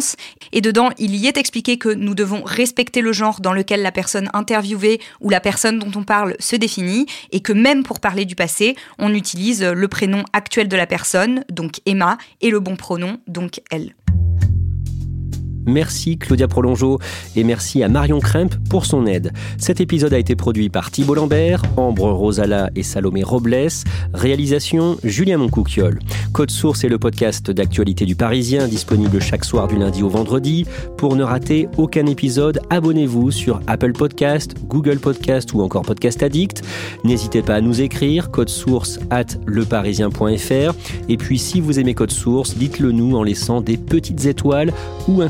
et 0.52 0.62
dedans, 0.62 0.90
il 0.98 1.16
y 1.16 1.28
est 1.28 1.38
expliqué 1.38 1.78
que 1.78 1.90
nous 1.90 2.16
devons 2.16 2.44
respecter 2.44 3.02
le 3.02 3.12
genre 3.12 3.42
dans 3.42 3.54
lequel 3.54 3.82
la 3.82 3.92
personne 3.92 4.30
interviewée 4.34 5.02
ou 5.20 5.30
la 5.30 5.40
personne 5.40 5.80
dont 5.80 5.92
on 6.00 6.04
parle 6.04 6.36
se 6.40 6.56
définit 6.56 7.08
et 7.32 7.42
que 7.42 7.54
même 7.54 7.84
pour 7.84 8.00
parler 8.00 8.26
du 8.26 8.36
passé, 8.36 8.76
on 9.00 9.14
utilise 9.14 9.64
le 9.64 9.88
prénom 9.88 10.24
actuel 10.34 10.68
de 10.68 10.78
la 10.78 10.88
personne, 10.88 11.44
donc 11.52 11.82
Emma, 11.86 12.18
et 12.42 12.50
le 12.50 12.60
bon 12.60 12.76
pronom, 12.76 13.18
donc 13.28 13.62
elle. 13.70 13.96
Merci 15.66 16.18
Claudia 16.18 16.48
Prolongeau 16.48 17.00
et 17.36 17.44
merci 17.44 17.84
à 17.84 17.90
Marion 17.90 18.20
Kremp 18.20 18.56
pour 18.70 18.86
son 18.86 19.06
aide. 19.06 19.32
Cet 19.58 19.82
épisode 19.82 20.14
a 20.14 20.20
été 20.20 20.36
produit 20.36 20.70
par 20.70 20.92
Thibault 20.92 21.16
Lambert, 21.16 21.62
Ambre 21.78 22.12
Rosala 22.12 22.70
et 22.76 22.84
Salomé 22.84 23.24
Robles. 23.24 23.54
Réalisation 24.14 24.98
Julien 25.04 25.38
Moncouquiol. 25.38 26.00
Code 26.32 26.50
Source 26.50 26.84
est 26.84 26.90
le 26.90 26.98
podcast 26.98 27.52
d'actualité 27.52 28.06
du 28.06 28.16
Parisien 28.16 28.68
disponible 28.68 29.22
chaque 29.22 29.46
soir 29.46 29.68
du 29.68 29.78
lundi 29.78 30.02
au 30.02 30.10
vendredi. 30.10 30.66
Pour 30.98 31.16
ne 31.16 31.24
rater 31.24 31.68
aucun 31.78 32.06
épisode, 32.06 32.60
abonnez-vous 32.70 33.32
sur 33.32 33.62
Apple 33.68 33.94
Podcast, 33.94 34.56
Google 34.68 35.00
Podcast 35.00 35.54
ou 35.54 35.62
encore 35.62 35.84
Podcast 35.84 36.24
Addict. 36.24 36.64
N'hésitez 37.04 37.42
pas 37.42 37.56
à 37.56 37.62
nous 37.62 37.82
écrire 37.82 38.32
code 38.32 38.50
source 38.50 39.00
at 39.10 39.26
leparisien.fr. 39.46 40.74
Et 41.10 41.18
puis 41.18 41.38
si 41.38 41.62
vous 41.62 41.80
aimez 41.80 41.94
Code 41.94 42.12
Source, 42.12 42.56
dites-le 42.56 42.92
nous 42.92 43.16
en 43.16 43.24
laissant 43.24 43.62
des 43.62 43.78
petites 43.78 44.26
étoiles 44.26 44.74
ou 45.08 45.22
un 45.22 45.30